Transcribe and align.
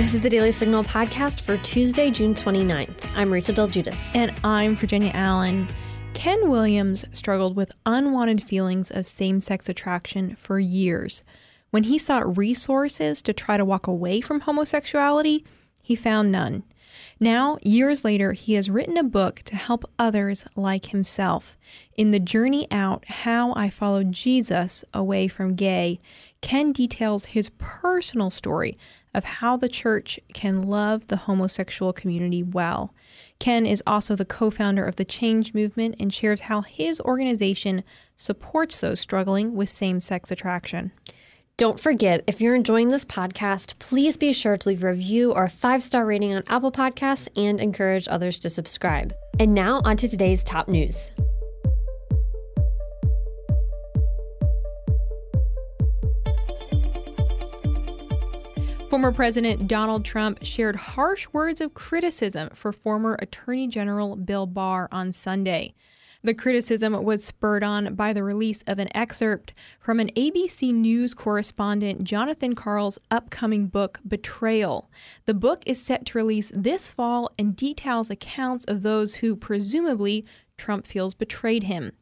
This 0.00 0.14
is 0.14 0.22
the 0.22 0.30
Daily 0.30 0.50
Signal 0.50 0.82
podcast 0.82 1.42
for 1.42 1.58
Tuesday, 1.58 2.10
June 2.10 2.32
29th. 2.32 3.12
I'm 3.14 3.30
Rachel 3.30 3.54
Del 3.54 3.68
Guidice. 3.68 4.16
And 4.16 4.32
I'm 4.42 4.74
Virginia 4.74 5.10
Allen. 5.12 5.68
Ken 6.14 6.48
Williams 6.48 7.04
struggled 7.12 7.54
with 7.54 7.76
unwanted 7.84 8.42
feelings 8.42 8.90
of 8.90 9.04
same 9.04 9.42
sex 9.42 9.68
attraction 9.68 10.36
for 10.36 10.58
years. 10.58 11.22
When 11.68 11.82
he 11.82 11.98
sought 11.98 12.38
resources 12.38 13.20
to 13.20 13.34
try 13.34 13.58
to 13.58 13.64
walk 13.66 13.86
away 13.86 14.22
from 14.22 14.40
homosexuality, 14.40 15.44
he 15.82 15.96
found 15.96 16.32
none. 16.32 16.62
Now, 17.20 17.58
years 17.62 18.02
later, 18.02 18.32
he 18.32 18.54
has 18.54 18.70
written 18.70 18.96
a 18.96 19.04
book 19.04 19.42
to 19.44 19.54
help 19.54 19.84
others 19.98 20.46
like 20.56 20.86
himself. 20.86 21.58
In 21.94 22.10
The 22.10 22.18
Journey 22.18 22.66
Out 22.70 23.04
How 23.06 23.52
I 23.54 23.68
Followed 23.68 24.12
Jesus 24.12 24.82
Away 24.94 25.28
from 25.28 25.56
Gay, 25.56 25.98
Ken 26.40 26.72
details 26.72 27.26
his 27.26 27.50
personal 27.58 28.30
story 28.30 28.76
of 29.14 29.24
how 29.24 29.56
the 29.56 29.68
church 29.68 30.20
can 30.32 30.62
love 30.62 31.06
the 31.08 31.16
homosexual 31.16 31.92
community 31.92 32.42
well. 32.42 32.94
Ken 33.38 33.66
is 33.66 33.82
also 33.86 34.14
the 34.14 34.24
co 34.24 34.50
founder 34.50 34.84
of 34.84 34.96
the 34.96 35.04
Changed 35.04 35.54
Movement 35.54 35.96
and 35.98 36.12
shares 36.12 36.42
how 36.42 36.62
his 36.62 37.00
organization 37.00 37.82
supports 38.16 38.80
those 38.80 39.00
struggling 39.00 39.54
with 39.54 39.68
same 39.68 40.00
sex 40.00 40.30
attraction. 40.30 40.92
Don't 41.56 41.78
forget, 41.78 42.24
if 42.26 42.40
you're 42.40 42.54
enjoying 42.54 42.88
this 42.88 43.04
podcast, 43.04 43.78
please 43.78 44.16
be 44.16 44.32
sure 44.32 44.56
to 44.56 44.68
leave 44.68 44.82
a 44.82 44.88
review 44.88 45.32
or 45.32 45.44
a 45.44 45.50
five 45.50 45.82
star 45.82 46.06
rating 46.06 46.34
on 46.34 46.42
Apple 46.46 46.72
Podcasts 46.72 47.28
and 47.36 47.60
encourage 47.60 48.08
others 48.08 48.38
to 48.38 48.48
subscribe. 48.48 49.12
And 49.38 49.54
now, 49.54 49.82
on 49.84 49.98
to 49.98 50.08
today's 50.08 50.42
top 50.42 50.68
news. 50.68 51.10
Former 58.90 59.12
President 59.12 59.68
Donald 59.68 60.04
Trump 60.04 60.40
shared 60.42 60.74
harsh 60.74 61.28
words 61.32 61.60
of 61.60 61.74
criticism 61.74 62.50
for 62.54 62.72
former 62.72 63.16
Attorney 63.20 63.68
General 63.68 64.16
Bill 64.16 64.46
Barr 64.46 64.88
on 64.90 65.12
Sunday. 65.12 65.74
The 66.24 66.34
criticism 66.34 67.04
was 67.04 67.22
spurred 67.22 67.62
on 67.62 67.94
by 67.94 68.12
the 68.12 68.24
release 68.24 68.64
of 68.66 68.80
an 68.80 68.88
excerpt 68.92 69.54
from 69.78 70.00
an 70.00 70.10
ABC 70.16 70.74
News 70.74 71.14
correspondent 71.14 72.02
Jonathan 72.02 72.56
Karl's 72.56 72.98
upcoming 73.12 73.68
book, 73.68 74.00
Betrayal. 74.04 74.90
The 75.24 75.34
book 75.34 75.62
is 75.66 75.80
set 75.80 76.04
to 76.06 76.18
release 76.18 76.50
this 76.52 76.90
fall 76.90 77.30
and 77.38 77.54
details 77.54 78.10
accounts 78.10 78.64
of 78.64 78.82
those 78.82 79.14
who 79.14 79.36
presumably 79.36 80.24
Trump 80.56 80.84
feels 80.84 81.14
betrayed 81.14 81.62
him. 81.62 81.92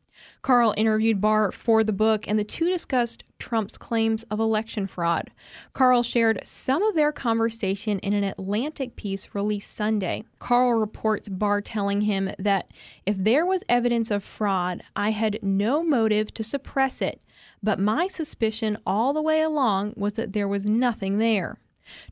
Karl 0.43 0.75
interviewed 0.77 1.21
Barr 1.21 1.53
for 1.53 1.83
the 1.83 1.93
book, 1.93 2.27
and 2.29 2.39
the 2.39 2.45
two 2.45 2.69
discussed 2.69 3.25
Trump's 3.39 3.77
claims 3.77 4.23
of 4.25 4.41
election 4.41 4.87
fraud. 4.87 5.31
Karl 5.73 6.03
shared 6.03 6.41
some 6.45 6.83
of 6.83 6.95
their 6.95 7.13
conversation 7.13 7.99
in 8.01 8.13
an 8.13 8.25
Atlantic 8.25 8.97
piece 8.97 9.35
released 9.35 9.75
Sunday. 9.75 10.25
Karl 10.39 10.75
reports 10.75 11.29
Barr 11.29 11.61
telling 11.61 12.03
him 12.03 12.31
that 12.39 12.71
if 13.07 13.17
there 13.17 13.47
was 13.47 13.65
evidence 13.69 14.11
of 14.11 14.25
fraud, 14.25 14.83
I 14.95 15.11
had 15.11 15.39
no 15.43 15.83
motive 15.83 16.33
to 16.35 16.45
suppress 16.45 17.03
it, 17.03 17.21
but 17.63 17.79
my 17.79 18.07
suspicion 18.07 18.79
all 18.87 19.13
the 19.13 19.23
way 19.23 19.43
along 19.43 19.95
was 19.97 20.15
that 20.15 20.33
there 20.33 20.49
was 20.49 20.67
nothing 20.67 21.19
there. 21.19 21.59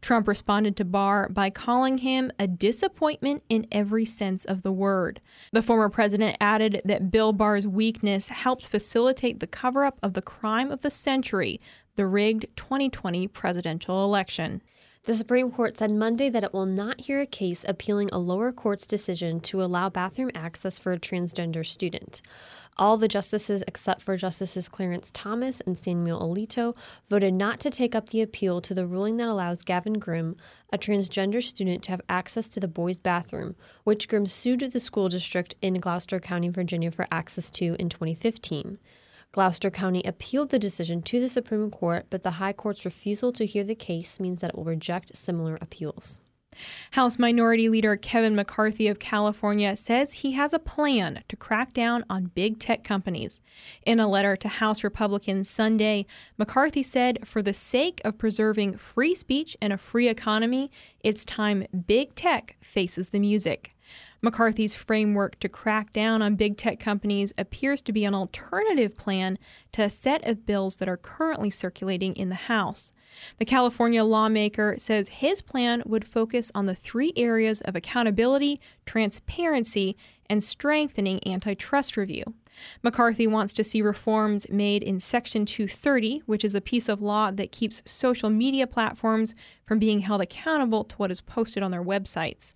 Trump 0.00 0.28
responded 0.28 0.76
to 0.76 0.84
Barr 0.84 1.28
by 1.28 1.50
calling 1.50 1.98
him 1.98 2.30
a 2.38 2.46
disappointment 2.46 3.42
in 3.48 3.66
every 3.70 4.04
sense 4.04 4.44
of 4.44 4.62
the 4.62 4.72
word. 4.72 5.20
The 5.52 5.62
former 5.62 5.88
president 5.88 6.36
added 6.40 6.80
that 6.84 7.10
Bill 7.10 7.32
Barr's 7.32 7.66
weakness 7.66 8.28
helped 8.28 8.66
facilitate 8.66 9.40
the 9.40 9.46
cover 9.46 9.84
up 9.84 9.98
of 10.02 10.14
the 10.14 10.22
crime 10.22 10.70
of 10.70 10.82
the 10.82 10.90
century, 10.90 11.60
the 11.96 12.06
rigged 12.06 12.46
2020 12.56 13.28
presidential 13.28 14.04
election. 14.04 14.62
The 15.06 15.14
Supreme 15.14 15.52
Court 15.52 15.78
said 15.78 15.92
Monday 15.92 16.28
that 16.30 16.42
it 16.42 16.52
will 16.52 16.66
not 16.66 17.02
hear 17.02 17.20
a 17.20 17.26
case 17.26 17.64
appealing 17.68 18.08
a 18.10 18.18
lower 18.18 18.50
court's 18.50 18.88
decision 18.88 19.38
to 19.42 19.62
allow 19.62 19.88
bathroom 19.88 20.32
access 20.34 20.80
for 20.80 20.92
a 20.92 20.98
transgender 20.98 21.64
student. 21.64 22.20
All 22.76 22.96
the 22.96 23.06
justices, 23.06 23.62
except 23.68 24.02
for 24.02 24.16
Justices 24.16 24.68
Clarence 24.68 25.12
Thomas 25.14 25.60
and 25.60 25.78
Samuel 25.78 26.20
Alito, 26.20 26.74
voted 27.08 27.34
not 27.34 27.60
to 27.60 27.70
take 27.70 27.94
up 27.94 28.08
the 28.08 28.20
appeal 28.20 28.60
to 28.60 28.74
the 28.74 28.84
ruling 28.84 29.16
that 29.18 29.28
allows 29.28 29.62
Gavin 29.62 30.00
Grimm, 30.00 30.34
a 30.72 30.76
transgender 30.76 31.40
student, 31.40 31.84
to 31.84 31.92
have 31.92 32.02
access 32.08 32.48
to 32.48 32.58
the 32.58 32.66
boys' 32.66 32.98
bathroom, 32.98 33.54
which 33.84 34.08
Grimm 34.08 34.26
sued 34.26 34.58
the 34.58 34.80
school 34.80 35.08
district 35.08 35.54
in 35.62 35.74
Gloucester 35.74 36.18
County, 36.18 36.48
Virginia, 36.48 36.90
for 36.90 37.06
access 37.12 37.48
to 37.52 37.76
in 37.78 37.88
2015. 37.88 38.76
Gloucester 39.36 39.70
County 39.70 40.00
appealed 40.06 40.48
the 40.48 40.58
decision 40.58 41.02
to 41.02 41.20
the 41.20 41.28
Supreme 41.28 41.70
Court, 41.70 42.06
but 42.08 42.22
the 42.22 42.30
High 42.30 42.54
Court's 42.54 42.86
refusal 42.86 43.32
to 43.32 43.44
hear 43.44 43.64
the 43.64 43.74
case 43.74 44.18
means 44.18 44.40
that 44.40 44.48
it 44.48 44.56
will 44.56 44.64
reject 44.64 45.14
similar 45.14 45.58
appeals. 45.60 46.22
House 46.92 47.18
Minority 47.18 47.68
Leader 47.68 47.96
Kevin 47.96 48.34
McCarthy 48.34 48.88
of 48.88 48.98
California 48.98 49.76
says 49.76 50.14
he 50.14 50.32
has 50.32 50.54
a 50.54 50.58
plan 50.58 51.22
to 51.28 51.36
crack 51.36 51.74
down 51.74 52.02
on 52.08 52.30
big 52.34 52.58
tech 52.58 52.82
companies. 52.82 53.42
In 53.84 54.00
a 54.00 54.08
letter 54.08 54.36
to 54.36 54.48
House 54.48 54.82
Republicans 54.82 55.50
Sunday, 55.50 56.06
McCarthy 56.38 56.82
said, 56.82 57.28
For 57.28 57.42
the 57.42 57.52
sake 57.52 58.00
of 58.06 58.16
preserving 58.16 58.78
free 58.78 59.14
speech 59.14 59.54
and 59.60 59.70
a 59.70 59.76
free 59.76 60.08
economy, 60.08 60.70
it's 61.00 61.26
time 61.26 61.66
big 61.86 62.14
tech 62.14 62.56
faces 62.62 63.08
the 63.08 63.18
music. 63.18 63.75
McCarthy's 64.22 64.74
framework 64.74 65.38
to 65.40 65.48
crack 65.48 65.92
down 65.92 66.22
on 66.22 66.36
big 66.36 66.56
tech 66.56 66.80
companies 66.80 67.32
appears 67.36 67.80
to 67.82 67.92
be 67.92 68.04
an 68.04 68.14
alternative 68.14 68.96
plan 68.96 69.38
to 69.72 69.82
a 69.82 69.90
set 69.90 70.26
of 70.26 70.46
bills 70.46 70.76
that 70.76 70.88
are 70.88 70.96
currently 70.96 71.50
circulating 71.50 72.14
in 72.14 72.28
the 72.28 72.34
House. 72.34 72.92
The 73.38 73.44
California 73.44 74.04
lawmaker 74.04 74.76
says 74.78 75.08
his 75.08 75.40
plan 75.42 75.82
would 75.86 76.06
focus 76.06 76.50
on 76.54 76.66
the 76.66 76.74
three 76.74 77.12
areas 77.16 77.60
of 77.62 77.76
accountability, 77.76 78.60
transparency, 78.84 79.96
and 80.28 80.42
strengthening 80.42 81.26
antitrust 81.26 81.96
review. 81.96 82.24
McCarthy 82.82 83.26
wants 83.26 83.52
to 83.54 83.64
see 83.64 83.82
reforms 83.82 84.48
made 84.48 84.82
in 84.82 84.98
Section 84.98 85.44
230, 85.44 86.22
which 86.26 86.44
is 86.44 86.54
a 86.54 86.60
piece 86.60 86.88
of 86.88 87.02
law 87.02 87.30
that 87.30 87.52
keeps 87.52 87.82
social 87.84 88.30
media 88.30 88.66
platforms 88.66 89.34
from 89.66 89.78
being 89.78 90.00
held 90.00 90.22
accountable 90.22 90.84
to 90.84 90.96
what 90.96 91.10
is 91.10 91.20
posted 91.20 91.62
on 91.62 91.70
their 91.70 91.84
websites. 91.84 92.52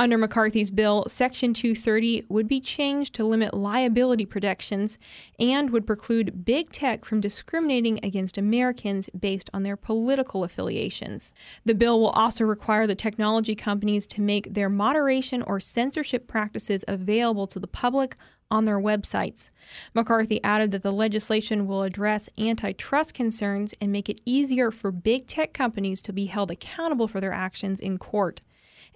Under 0.00 0.16
McCarthy's 0.16 0.70
bill, 0.70 1.04
Section 1.08 1.52
230 1.52 2.24
would 2.30 2.48
be 2.48 2.58
changed 2.58 3.14
to 3.16 3.24
limit 3.26 3.52
liability 3.52 4.24
protections 4.24 4.96
and 5.38 5.68
would 5.68 5.86
preclude 5.86 6.42
big 6.42 6.72
tech 6.72 7.04
from 7.04 7.20
discriminating 7.20 8.00
against 8.02 8.38
Americans 8.38 9.10
based 9.10 9.50
on 9.52 9.62
their 9.62 9.76
political 9.76 10.42
affiliations. 10.42 11.34
The 11.66 11.74
bill 11.74 12.00
will 12.00 12.08
also 12.08 12.44
require 12.44 12.86
the 12.86 12.94
technology 12.94 13.54
companies 13.54 14.06
to 14.06 14.22
make 14.22 14.54
their 14.54 14.70
moderation 14.70 15.42
or 15.42 15.60
censorship 15.60 16.26
practices 16.26 16.82
available 16.88 17.46
to 17.48 17.58
the 17.58 17.66
public 17.66 18.14
on 18.50 18.64
their 18.64 18.80
websites. 18.80 19.50
McCarthy 19.92 20.42
added 20.42 20.70
that 20.70 20.82
the 20.82 20.92
legislation 20.94 21.66
will 21.66 21.82
address 21.82 22.30
antitrust 22.38 23.12
concerns 23.12 23.74
and 23.82 23.92
make 23.92 24.08
it 24.08 24.22
easier 24.24 24.70
for 24.70 24.90
big 24.90 25.26
tech 25.26 25.52
companies 25.52 26.00
to 26.00 26.14
be 26.14 26.24
held 26.24 26.50
accountable 26.50 27.06
for 27.06 27.20
their 27.20 27.34
actions 27.34 27.80
in 27.80 27.98
court. 27.98 28.40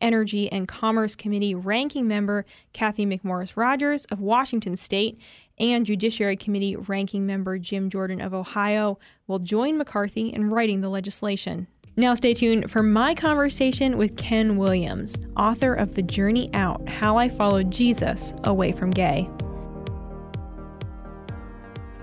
Energy 0.00 0.50
and 0.50 0.68
Commerce 0.68 1.14
Committee 1.14 1.54
ranking 1.54 2.06
member 2.08 2.44
Cathy 2.72 3.06
McMorris 3.06 3.56
Rodgers 3.56 4.04
of 4.06 4.20
Washington 4.20 4.76
State 4.76 5.18
and 5.58 5.86
Judiciary 5.86 6.36
Committee 6.36 6.76
ranking 6.76 7.26
member 7.26 7.58
Jim 7.58 7.88
Jordan 7.88 8.20
of 8.20 8.34
Ohio 8.34 8.98
will 9.26 9.38
join 9.38 9.78
McCarthy 9.78 10.28
in 10.28 10.50
writing 10.50 10.80
the 10.80 10.88
legislation. 10.88 11.66
Now, 11.96 12.16
stay 12.16 12.34
tuned 12.34 12.70
for 12.72 12.82
my 12.82 13.14
conversation 13.14 13.96
with 13.96 14.16
Ken 14.16 14.56
Williams, 14.56 15.16
author 15.36 15.74
of 15.74 15.94
The 15.94 16.02
Journey 16.02 16.48
Out 16.52 16.88
How 16.88 17.16
I 17.16 17.28
Followed 17.28 17.70
Jesus 17.70 18.34
Away 18.42 18.72
from 18.72 18.90
Gay. 18.90 19.28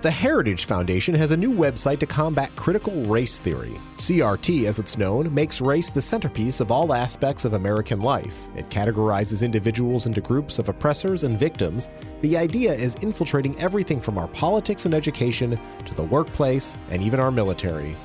The 0.02 0.10
Heritage 0.10 0.64
Foundation 0.64 1.14
has 1.14 1.30
a 1.30 1.36
new 1.36 1.52
website 1.52 2.00
to 2.00 2.06
combat 2.06 2.56
critical 2.56 3.04
race 3.04 3.38
theory. 3.38 3.78
CRT, 3.98 4.64
as 4.66 4.80
it's 4.80 4.98
known, 4.98 5.32
makes 5.32 5.60
race 5.60 5.92
the 5.92 6.02
centerpiece 6.02 6.58
of 6.58 6.72
all 6.72 6.92
aspects 6.92 7.44
of 7.44 7.52
American 7.52 8.00
life. 8.00 8.48
It 8.56 8.68
categorizes 8.68 9.44
individuals 9.44 10.06
into 10.06 10.20
groups 10.20 10.58
of 10.58 10.68
oppressors 10.68 11.22
and 11.22 11.38
victims. 11.38 11.88
The 12.20 12.36
idea 12.36 12.74
is 12.74 12.96
infiltrating 12.96 13.56
everything 13.60 14.00
from 14.00 14.18
our 14.18 14.26
politics 14.26 14.86
and 14.86 14.92
education 14.92 15.56
to 15.84 15.94
the 15.94 16.02
workplace 16.02 16.76
and 16.90 17.00
even 17.00 17.20
our 17.20 17.30
military. 17.30 17.96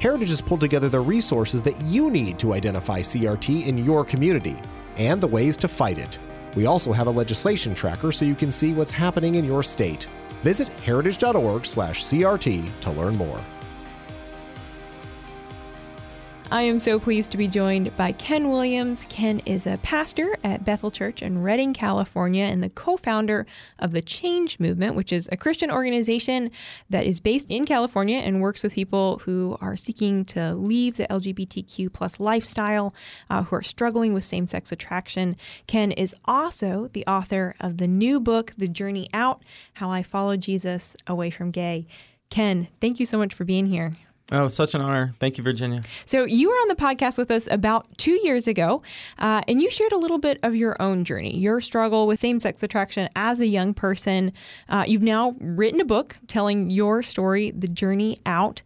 Heritage 0.00 0.30
has 0.30 0.40
pulled 0.40 0.58
together 0.58 0.88
the 0.88 0.98
resources 0.98 1.62
that 1.62 1.80
you 1.82 2.10
need 2.10 2.40
to 2.40 2.54
identify 2.54 3.02
CRT 3.02 3.68
in 3.68 3.78
your 3.78 4.04
community 4.04 4.56
and 4.96 5.20
the 5.20 5.28
ways 5.28 5.56
to 5.58 5.68
fight 5.68 5.98
it. 5.98 6.18
We 6.56 6.66
also 6.66 6.92
have 6.92 7.06
a 7.06 7.12
legislation 7.12 7.72
tracker 7.72 8.10
so 8.10 8.24
you 8.24 8.34
can 8.34 8.50
see 8.50 8.72
what's 8.72 8.90
happening 8.90 9.36
in 9.36 9.44
your 9.44 9.62
state. 9.62 10.08
Visit 10.42 10.68
heritage.org/crt 10.80 12.80
to 12.80 12.90
learn 12.90 13.16
more. 13.16 13.40
I 16.52 16.62
am 16.62 16.80
so 16.80 16.98
pleased 16.98 17.30
to 17.30 17.36
be 17.36 17.46
joined 17.46 17.96
by 17.96 18.10
Ken 18.10 18.48
Williams. 18.48 19.06
Ken 19.08 19.38
is 19.46 19.68
a 19.68 19.78
pastor 19.84 20.36
at 20.42 20.64
Bethel 20.64 20.90
Church 20.90 21.22
in 21.22 21.42
Redding, 21.42 21.72
California, 21.72 22.42
and 22.42 22.60
the 22.60 22.68
co 22.68 22.96
founder 22.96 23.46
of 23.78 23.92
the 23.92 24.02
Changed 24.02 24.58
Movement, 24.58 24.96
which 24.96 25.12
is 25.12 25.28
a 25.30 25.36
Christian 25.36 25.70
organization 25.70 26.50
that 26.88 27.06
is 27.06 27.20
based 27.20 27.48
in 27.48 27.66
California 27.66 28.18
and 28.18 28.40
works 28.40 28.64
with 28.64 28.74
people 28.74 29.20
who 29.24 29.58
are 29.60 29.76
seeking 29.76 30.24
to 30.24 30.54
leave 30.54 30.96
the 30.96 31.06
LGBTQ 31.06 31.92
plus 31.92 32.18
lifestyle, 32.18 32.92
uh, 33.30 33.44
who 33.44 33.54
are 33.54 33.62
struggling 33.62 34.12
with 34.12 34.24
same 34.24 34.48
sex 34.48 34.72
attraction. 34.72 35.36
Ken 35.68 35.92
is 35.92 36.16
also 36.24 36.88
the 36.92 37.06
author 37.06 37.54
of 37.60 37.76
the 37.76 37.86
new 37.86 38.18
book, 38.18 38.54
The 38.58 38.66
Journey 38.66 39.08
Out 39.14 39.40
How 39.74 39.88
I 39.88 40.02
Followed 40.02 40.40
Jesus 40.40 40.96
Away 41.06 41.30
from 41.30 41.52
Gay. 41.52 41.86
Ken, 42.28 42.66
thank 42.80 42.98
you 42.98 43.06
so 43.06 43.18
much 43.18 43.34
for 43.34 43.44
being 43.44 43.66
here. 43.66 43.94
Oh, 44.32 44.46
such 44.48 44.74
an 44.74 44.80
honor. 44.80 45.12
Thank 45.18 45.38
you, 45.38 45.44
Virginia. 45.44 45.80
So, 46.06 46.24
you 46.24 46.48
were 46.48 46.54
on 46.54 46.68
the 46.68 46.76
podcast 46.76 47.18
with 47.18 47.30
us 47.30 47.48
about 47.50 47.86
two 47.98 48.20
years 48.22 48.46
ago, 48.46 48.82
uh, 49.18 49.42
and 49.48 49.60
you 49.60 49.70
shared 49.70 49.92
a 49.92 49.98
little 49.98 50.18
bit 50.18 50.38
of 50.44 50.54
your 50.54 50.80
own 50.80 51.04
journey, 51.04 51.36
your 51.36 51.60
struggle 51.60 52.06
with 52.06 52.20
same 52.20 52.38
sex 52.38 52.62
attraction 52.62 53.08
as 53.16 53.40
a 53.40 53.46
young 53.46 53.74
person. 53.74 54.32
Uh, 54.68 54.84
you've 54.86 55.02
now 55.02 55.34
written 55.40 55.80
a 55.80 55.84
book 55.84 56.16
telling 56.28 56.70
your 56.70 57.02
story, 57.02 57.50
The 57.50 57.66
Journey 57.68 58.18
Out. 58.24 58.62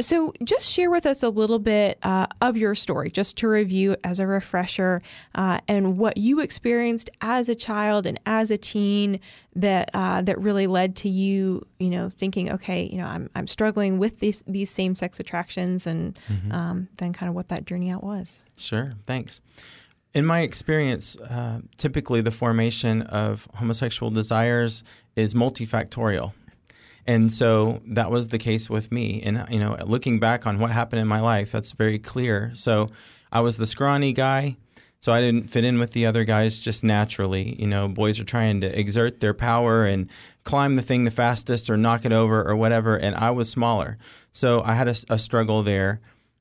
So, 0.00 0.32
just 0.44 0.70
share 0.70 0.90
with 0.90 1.04
us 1.04 1.24
a 1.24 1.28
little 1.28 1.58
bit 1.58 1.98
uh, 2.04 2.28
of 2.40 2.56
your 2.56 2.76
story, 2.76 3.10
just 3.10 3.36
to 3.38 3.48
review 3.48 3.96
as 4.04 4.20
a 4.20 4.26
refresher, 4.26 5.02
uh, 5.34 5.58
and 5.66 5.98
what 5.98 6.16
you 6.16 6.38
experienced 6.40 7.10
as 7.20 7.48
a 7.48 7.56
child 7.56 8.06
and 8.06 8.20
as 8.24 8.52
a 8.52 8.58
teen 8.58 9.18
that 9.58 9.90
uh, 9.92 10.22
that 10.22 10.38
really 10.40 10.66
led 10.66 10.96
to 10.96 11.08
you, 11.08 11.66
you 11.78 11.90
know, 11.90 12.10
thinking, 12.10 12.50
okay, 12.52 12.88
you 12.90 12.98
know, 12.98 13.06
I'm 13.06 13.28
I'm 13.34 13.46
struggling 13.46 13.98
with 13.98 14.20
these 14.20 14.42
these 14.46 14.70
same 14.70 14.94
sex 14.94 15.20
attractions, 15.20 15.86
and 15.86 16.18
mm-hmm. 16.28 16.52
um, 16.52 16.88
then 16.96 17.12
kind 17.12 17.28
of 17.28 17.34
what 17.34 17.48
that 17.48 17.66
journey 17.66 17.90
out 17.90 18.02
was. 18.02 18.44
Sure, 18.56 18.94
thanks. 19.06 19.40
In 20.14 20.24
my 20.24 20.40
experience, 20.40 21.18
uh, 21.18 21.60
typically 21.76 22.20
the 22.20 22.30
formation 22.30 23.02
of 23.02 23.46
homosexual 23.54 24.10
desires 24.10 24.82
is 25.16 25.34
multifactorial. 25.34 26.32
And 27.06 27.32
so 27.32 27.80
that 27.86 28.10
was 28.10 28.28
the 28.28 28.38
case 28.38 28.68
with 28.68 28.92
me. 28.92 29.22
And, 29.22 29.46
you 29.50 29.58
know, 29.58 29.76
looking 29.86 30.18
back 30.18 30.46
on 30.46 30.58
what 30.58 30.70
happened 30.70 31.00
in 31.00 31.08
my 31.08 31.20
life, 31.20 31.52
that's 31.52 31.72
very 31.72 31.98
clear. 31.98 32.50
So 32.54 32.88
I 33.32 33.40
was 33.40 33.56
the 33.56 33.66
scrawny 33.66 34.12
guy 34.12 34.56
so 35.00 35.12
I 35.12 35.20
didn't 35.20 35.48
fit 35.48 35.64
in 35.64 35.78
with 35.78 35.92
the 35.92 36.06
other 36.06 36.24
guys 36.24 36.60
just 36.60 36.82
naturally. 36.82 37.60
You 37.60 37.66
know, 37.66 37.88
boys 37.88 38.18
are 38.18 38.24
trying 38.24 38.60
to 38.62 38.78
exert 38.78 39.20
their 39.20 39.34
power 39.34 39.84
and 39.84 40.08
climb 40.44 40.74
the 40.74 40.82
thing 40.82 41.04
the 41.04 41.10
fastest 41.10 41.70
or 41.70 41.76
knock 41.76 42.04
it 42.04 42.12
over 42.12 42.46
or 42.46 42.56
whatever, 42.56 42.96
and 42.96 43.14
I 43.14 43.30
was 43.30 43.48
smaller. 43.48 43.98
So 44.32 44.62
I 44.62 44.74
had 44.74 44.88
a, 44.88 44.94
a 45.10 45.18
struggle 45.18 45.62
there. 45.62 46.00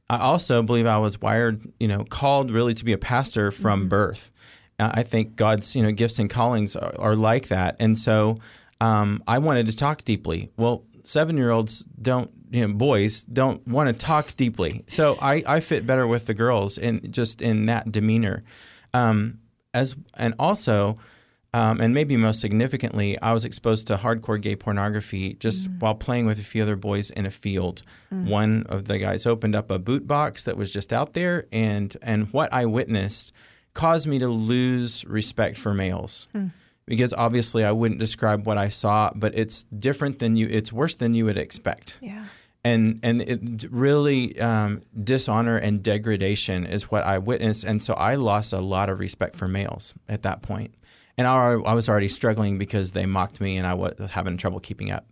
I 0.09 0.19
also 0.19 0.63
believe 0.63 0.85
I 0.85 0.97
was 0.97 1.21
wired, 1.21 1.61
you 1.79 1.87
know, 1.87 2.03
called 2.03 2.51
really 2.51 2.73
to 2.73 2.85
be 2.85 2.93
a 2.93 2.97
pastor 2.97 3.51
from 3.51 3.81
mm-hmm. 3.81 3.89
birth. 3.89 4.31
I 4.79 5.03
think 5.03 5.35
God's, 5.35 5.75
you 5.75 5.81
know, 5.81 5.91
gifts 5.91 6.19
and 6.19 6.29
callings 6.29 6.75
are, 6.75 6.93
are 6.99 7.15
like 7.15 7.47
that. 7.47 7.77
And 7.79 7.97
so 7.97 8.37
um, 8.79 9.23
I 9.27 9.39
wanted 9.39 9.67
to 9.67 9.75
talk 9.75 10.03
deeply. 10.03 10.51
Well, 10.55 10.83
seven 11.03 11.37
year 11.37 11.49
olds 11.49 11.83
don't 12.01 12.31
you 12.51 12.67
know 12.67 12.73
boys 12.73 13.23
don't 13.23 13.65
want 13.67 13.87
to 13.87 13.93
talk 13.93 14.35
deeply. 14.35 14.83
So 14.87 15.17
I, 15.21 15.43
I 15.47 15.59
fit 15.59 15.85
better 15.85 16.07
with 16.07 16.25
the 16.25 16.33
girls 16.33 16.77
in 16.77 17.11
just 17.11 17.41
in 17.41 17.65
that 17.65 17.91
demeanor. 17.91 18.43
Um, 18.93 19.39
as 19.73 19.95
and 20.15 20.33
also 20.39 20.97
um, 21.53 21.79
and 21.79 21.93
maybe 21.93 22.17
most 22.17 22.41
significantly, 22.41 23.19
I 23.21 23.33
was 23.33 23.45
exposed 23.45 23.87
to 23.87 23.95
hardcore 23.95 24.39
gay 24.39 24.55
pornography 24.55 25.35
just 25.35 25.69
mm. 25.69 25.79
while 25.79 25.95
playing 25.95 26.25
with 26.25 26.39
a 26.39 26.43
few 26.43 26.61
other 26.61 26.75
boys 26.75 27.09
in 27.09 27.25
a 27.25 27.31
field. 27.31 27.83
Mm. 28.13 28.27
One 28.27 28.65
of 28.69 28.85
the 28.85 28.99
guys 28.99 29.25
opened 29.25 29.55
up 29.55 29.71
a 29.71 29.79
boot 29.79 30.05
box 30.05 30.43
that 30.43 30.57
was 30.57 30.71
just 30.71 30.91
out 30.91 31.13
there, 31.13 31.47
and 31.51 31.95
and 32.01 32.31
what 32.33 32.51
I 32.53 32.65
witnessed 32.65 33.31
caused 33.73 34.07
me 34.07 34.19
to 34.19 34.27
lose 34.27 35.05
respect 35.05 35.57
for 35.57 35.73
males. 35.73 36.27
Mm 36.33 36.51
because 36.87 37.13
obviously 37.13 37.63
I 37.63 37.71
wouldn't 37.71 37.99
describe 37.99 38.47
what 38.47 38.57
I 38.57 38.69
saw, 38.69 39.11
but 39.13 39.35
it's 39.35 39.63
different 39.63 40.19
than 40.19 40.35
you. 40.35 40.47
It's 40.49 40.73
worse 40.73 40.95
than 40.95 41.13
you 41.13 41.25
would 41.25 41.37
expect. 41.37 41.97
Yeah. 42.01 42.25
And 42.63 42.99
and 43.03 43.21
it 43.21 43.65
really 43.69 44.39
um, 44.39 44.81
dishonor 45.03 45.57
and 45.57 45.83
degradation 45.83 46.65
is 46.65 46.89
what 46.89 47.03
I 47.03 47.17
witnessed, 47.19 47.63
and 47.63 47.81
so 47.81 47.93
I 47.93 48.15
lost 48.15 48.51
a 48.51 48.59
lot 48.59 48.89
of 48.89 48.99
respect 48.99 49.35
for 49.35 49.47
males 49.47 49.93
at 50.09 50.23
that 50.23 50.41
point. 50.41 50.73
And 51.17 51.27
I, 51.27 51.53
I 51.53 51.73
was 51.73 51.87
already 51.87 52.09
struggling 52.09 52.57
because 52.57 52.91
they 52.91 53.05
mocked 53.05 53.39
me, 53.39 53.57
and 53.57 53.65
I 53.65 53.73
was 53.73 53.93
having 54.11 54.37
trouble 54.37 54.59
keeping 54.59 54.91
up. 54.91 55.07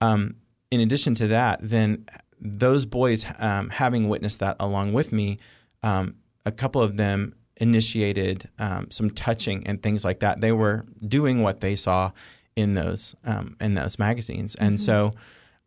Um, 0.00 0.36
in 0.70 0.80
addition 0.80 1.14
to 1.16 1.28
that, 1.28 1.60
then 1.62 2.06
those 2.40 2.84
boys 2.84 3.24
um, 3.38 3.70
having 3.70 4.08
witnessed 4.08 4.40
that 4.40 4.56
along 4.60 4.92
with 4.92 5.12
me, 5.12 5.38
um, 5.82 6.16
a 6.44 6.52
couple 6.52 6.82
of 6.82 6.96
them 6.96 7.34
initiated 7.60 8.48
um, 8.58 8.90
some 8.90 9.10
touching 9.10 9.66
and 9.66 9.82
things 9.82 10.04
like 10.04 10.20
that. 10.20 10.40
They 10.40 10.52
were 10.52 10.84
doing 11.06 11.42
what 11.42 11.60
they 11.60 11.76
saw 11.76 12.12
in 12.56 12.74
those 12.74 13.14
um, 13.24 13.56
in 13.60 13.74
those 13.74 13.98
magazines, 13.98 14.54
and 14.56 14.76
mm-hmm. 14.76 14.84
so. 14.84 15.12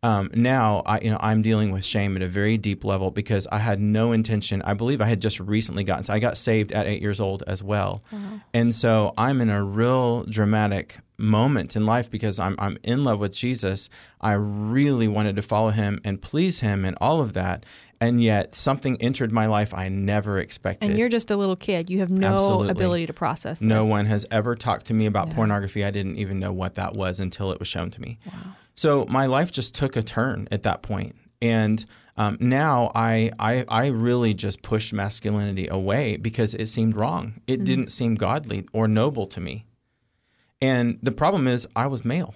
Um, 0.02 0.30
now 0.34 0.82
I, 0.84 1.00
you 1.00 1.10
know, 1.10 1.16
I'm 1.18 1.40
dealing 1.40 1.70
with 1.72 1.82
shame 1.82 2.14
at 2.14 2.20
a 2.20 2.28
very 2.28 2.58
deep 2.58 2.84
level 2.84 3.10
because 3.10 3.46
I 3.50 3.56
had 3.56 3.80
no 3.80 4.12
intention. 4.12 4.60
I 4.60 4.74
believe 4.74 5.00
I 5.00 5.06
had 5.06 5.18
just 5.18 5.40
recently 5.40 5.82
gotten. 5.82 6.04
So 6.04 6.12
I 6.12 6.18
got 6.18 6.36
saved 6.36 6.72
at 6.72 6.86
eight 6.86 7.00
years 7.00 7.20
old 7.20 7.42
as 7.46 7.62
well, 7.62 8.02
uh-huh. 8.12 8.36
and 8.52 8.74
so 8.74 9.14
I'm 9.16 9.40
in 9.40 9.48
a 9.48 9.64
real 9.64 10.24
dramatic 10.24 10.98
moment 11.16 11.76
in 11.76 11.86
life 11.86 12.10
because 12.10 12.38
I'm 12.38 12.54
I'm 12.58 12.76
in 12.82 13.04
love 13.04 13.18
with 13.18 13.34
Jesus. 13.34 13.88
I 14.20 14.32
really 14.34 15.08
wanted 15.08 15.36
to 15.36 15.42
follow 15.42 15.70
Him 15.70 16.00
and 16.04 16.20
please 16.20 16.60
Him 16.60 16.84
and 16.84 16.96
all 17.00 17.22
of 17.22 17.32
that, 17.34 17.64
and 18.04 18.22
yet 18.22 18.54
something 18.54 19.00
entered 19.00 19.32
my 19.32 19.46
life 19.46 19.72
I 19.72 19.88
never 19.88 20.38
expected. 20.38 20.90
And 20.90 20.98
you're 20.98 21.08
just 21.08 21.30
a 21.30 21.36
little 21.36 21.56
kid. 21.56 21.88
You 21.88 22.00
have 22.00 22.10
no 22.10 22.34
Absolutely. 22.34 22.68
ability 22.70 23.06
to 23.06 23.12
process. 23.12 23.58
This. 23.58 23.66
No 23.66 23.84
one 23.86 24.06
has 24.06 24.26
ever 24.30 24.54
talked 24.54 24.86
to 24.86 24.94
me 24.94 25.06
about 25.06 25.28
yeah. 25.28 25.34
pornography. 25.34 25.84
I 25.84 25.90
didn't 25.90 26.16
even 26.16 26.38
know 26.38 26.52
what 26.52 26.74
that 26.74 26.94
was 26.94 27.20
until 27.20 27.50
it 27.52 27.58
was 27.58 27.68
shown 27.68 27.90
to 27.90 28.00
me. 28.00 28.18
Wow. 28.26 28.32
So 28.74 29.06
my 29.08 29.26
life 29.26 29.50
just 29.50 29.74
took 29.74 29.96
a 29.96 30.02
turn 30.02 30.48
at 30.50 30.64
that 30.64 30.82
point. 30.82 31.16
And 31.40 31.84
um, 32.16 32.36
now 32.40 32.92
I, 32.94 33.30
I, 33.38 33.64
I 33.68 33.86
really 33.88 34.34
just 34.34 34.62
pushed 34.62 34.92
masculinity 34.92 35.68
away 35.68 36.16
because 36.16 36.54
it 36.54 36.66
seemed 36.66 36.96
wrong. 36.96 37.40
It 37.46 37.60
mm 37.60 37.64
didn't 37.64 37.90
seem 37.90 38.14
godly 38.14 38.66
or 38.72 38.86
noble 38.86 39.26
to 39.28 39.40
me. 39.40 39.64
And 40.60 40.98
the 41.02 41.12
problem 41.12 41.46
is 41.46 41.66
I 41.74 41.86
was 41.86 42.04
male. 42.04 42.34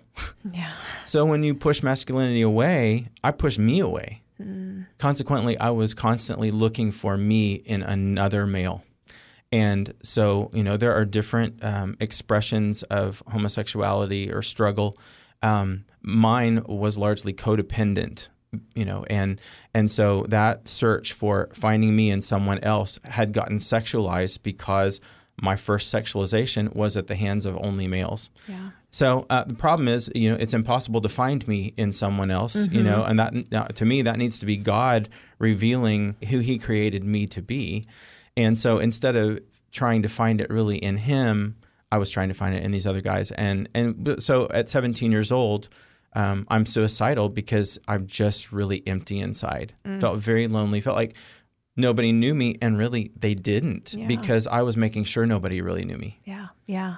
Yeah. 0.52 0.72
so 1.04 1.24
when 1.24 1.42
you 1.42 1.54
push 1.54 1.82
masculinity 1.82 2.42
away, 2.42 3.04
I 3.22 3.30
push 3.30 3.58
me 3.58 3.80
away. 3.80 4.22
Mm. 4.40 4.86
Consequently, 4.98 5.58
I 5.58 5.70
was 5.70 5.94
constantly 5.94 6.50
looking 6.50 6.92
for 6.92 7.16
me 7.16 7.54
in 7.54 7.82
another 7.82 8.46
male. 8.46 8.84
And 9.50 9.94
so, 10.02 10.50
you 10.52 10.62
know, 10.62 10.76
there 10.76 10.94
are 10.94 11.04
different 11.04 11.64
um, 11.64 11.96
expressions 12.00 12.82
of 12.84 13.22
homosexuality 13.26 14.30
or 14.30 14.42
struggle. 14.42 14.96
Um, 15.42 15.84
mine 16.02 16.62
was 16.66 16.98
largely 16.98 17.32
codependent, 17.32 18.28
you 18.74 18.84
know, 18.84 19.04
and 19.08 19.40
and 19.72 19.90
so 19.90 20.26
that 20.28 20.68
search 20.68 21.12
for 21.12 21.48
finding 21.54 21.96
me 21.96 22.10
in 22.10 22.20
someone 22.22 22.58
else 22.58 22.98
had 23.04 23.32
gotten 23.32 23.56
sexualized 23.58 24.42
because 24.42 25.00
my 25.40 25.56
first 25.56 25.92
sexualization 25.94 26.74
was 26.74 26.96
at 26.96 27.06
the 27.06 27.14
hands 27.14 27.46
of 27.46 27.56
only 27.62 27.86
males. 27.86 28.30
Yeah. 28.48 28.70
So 28.90 29.26
uh, 29.28 29.44
the 29.44 29.54
problem 29.54 29.86
is, 29.86 30.10
you 30.14 30.30
know, 30.30 30.36
it's 30.36 30.54
impossible 30.54 31.02
to 31.02 31.08
find 31.08 31.46
me 31.46 31.74
in 31.76 31.92
someone 31.92 32.30
else, 32.30 32.56
mm-hmm. 32.56 32.74
you 32.74 32.82
know, 32.82 33.04
and 33.04 33.18
that 33.18 33.76
to 33.76 33.84
me 33.84 34.02
that 34.02 34.16
needs 34.16 34.38
to 34.38 34.46
be 34.46 34.56
God 34.56 35.08
revealing 35.38 36.16
who 36.28 36.38
He 36.38 36.58
created 36.58 37.04
me 37.04 37.26
to 37.26 37.42
be. 37.42 37.84
And 38.36 38.58
so 38.58 38.78
instead 38.78 39.14
of 39.16 39.40
trying 39.72 40.02
to 40.02 40.08
find 40.08 40.40
it 40.40 40.48
really 40.48 40.78
in 40.78 40.96
Him, 40.96 41.56
I 41.92 41.98
was 41.98 42.10
trying 42.10 42.28
to 42.28 42.34
find 42.34 42.54
it 42.54 42.62
in 42.62 42.70
these 42.70 42.86
other 42.86 43.02
guys. 43.02 43.30
And 43.32 43.68
and 43.74 44.22
so 44.22 44.48
at 44.50 44.70
17 44.70 45.12
years 45.12 45.30
old, 45.32 45.68
um, 46.14 46.46
I'm 46.48 46.64
suicidal 46.64 47.28
because 47.28 47.78
I'm 47.86 48.06
just 48.06 48.52
really 48.52 48.82
empty 48.86 49.20
inside. 49.20 49.74
Mm. 49.84 50.00
Felt 50.00 50.18
very 50.18 50.48
lonely. 50.48 50.80
Felt 50.80 50.96
like 50.96 51.14
nobody 51.78 52.12
knew 52.12 52.34
me 52.34 52.58
and 52.60 52.76
really 52.76 53.12
they 53.18 53.34
didn't 53.34 53.94
yeah. 53.94 54.06
because 54.06 54.46
I 54.46 54.62
was 54.62 54.76
making 54.76 55.04
sure 55.04 55.24
nobody 55.24 55.62
really 55.62 55.84
knew 55.84 55.96
me. 55.96 56.18
Yeah. 56.24 56.48
Yeah. 56.66 56.96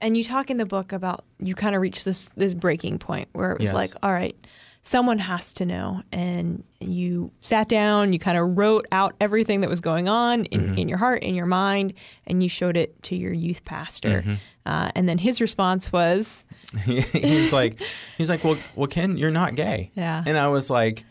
And 0.00 0.16
you 0.16 0.24
talk 0.24 0.50
in 0.50 0.56
the 0.56 0.64
book 0.64 0.92
about 0.92 1.24
you 1.40 1.54
kind 1.54 1.74
of 1.74 1.82
reached 1.82 2.04
this 2.04 2.28
this 2.36 2.54
breaking 2.54 2.98
point 2.98 3.28
where 3.32 3.50
it 3.52 3.58
was 3.58 3.66
yes. 3.66 3.74
like, 3.74 3.90
all 4.02 4.12
right, 4.12 4.36
someone 4.82 5.18
has 5.18 5.52
to 5.54 5.66
know 5.66 6.02
and 6.12 6.64
you 6.78 7.32
sat 7.42 7.68
down, 7.68 8.12
you 8.12 8.18
kind 8.18 8.38
of 8.38 8.56
wrote 8.56 8.86
out 8.92 9.14
everything 9.20 9.60
that 9.60 9.68
was 9.68 9.80
going 9.80 10.08
on 10.08 10.44
in, 10.46 10.60
mm-hmm. 10.60 10.78
in 10.78 10.88
your 10.88 10.98
heart, 10.98 11.22
in 11.22 11.34
your 11.34 11.46
mind, 11.46 11.92
and 12.26 12.42
you 12.42 12.48
showed 12.48 12.76
it 12.76 13.02
to 13.02 13.16
your 13.16 13.32
youth 13.32 13.64
pastor. 13.64 14.22
Mm-hmm. 14.22 14.34
Uh, 14.64 14.90
and 14.94 15.08
then 15.08 15.18
his 15.18 15.40
response 15.40 15.92
was 15.92 16.44
he's 16.84 17.52
like 17.52 17.80
he's 18.16 18.30
like, 18.30 18.44
Well 18.44 18.56
well 18.76 18.86
Ken, 18.86 19.16
you're 19.16 19.32
not 19.32 19.56
gay. 19.56 19.90
Yeah. 19.94 20.22
And 20.24 20.38
I 20.38 20.48
was 20.48 20.70
like, 20.70 21.04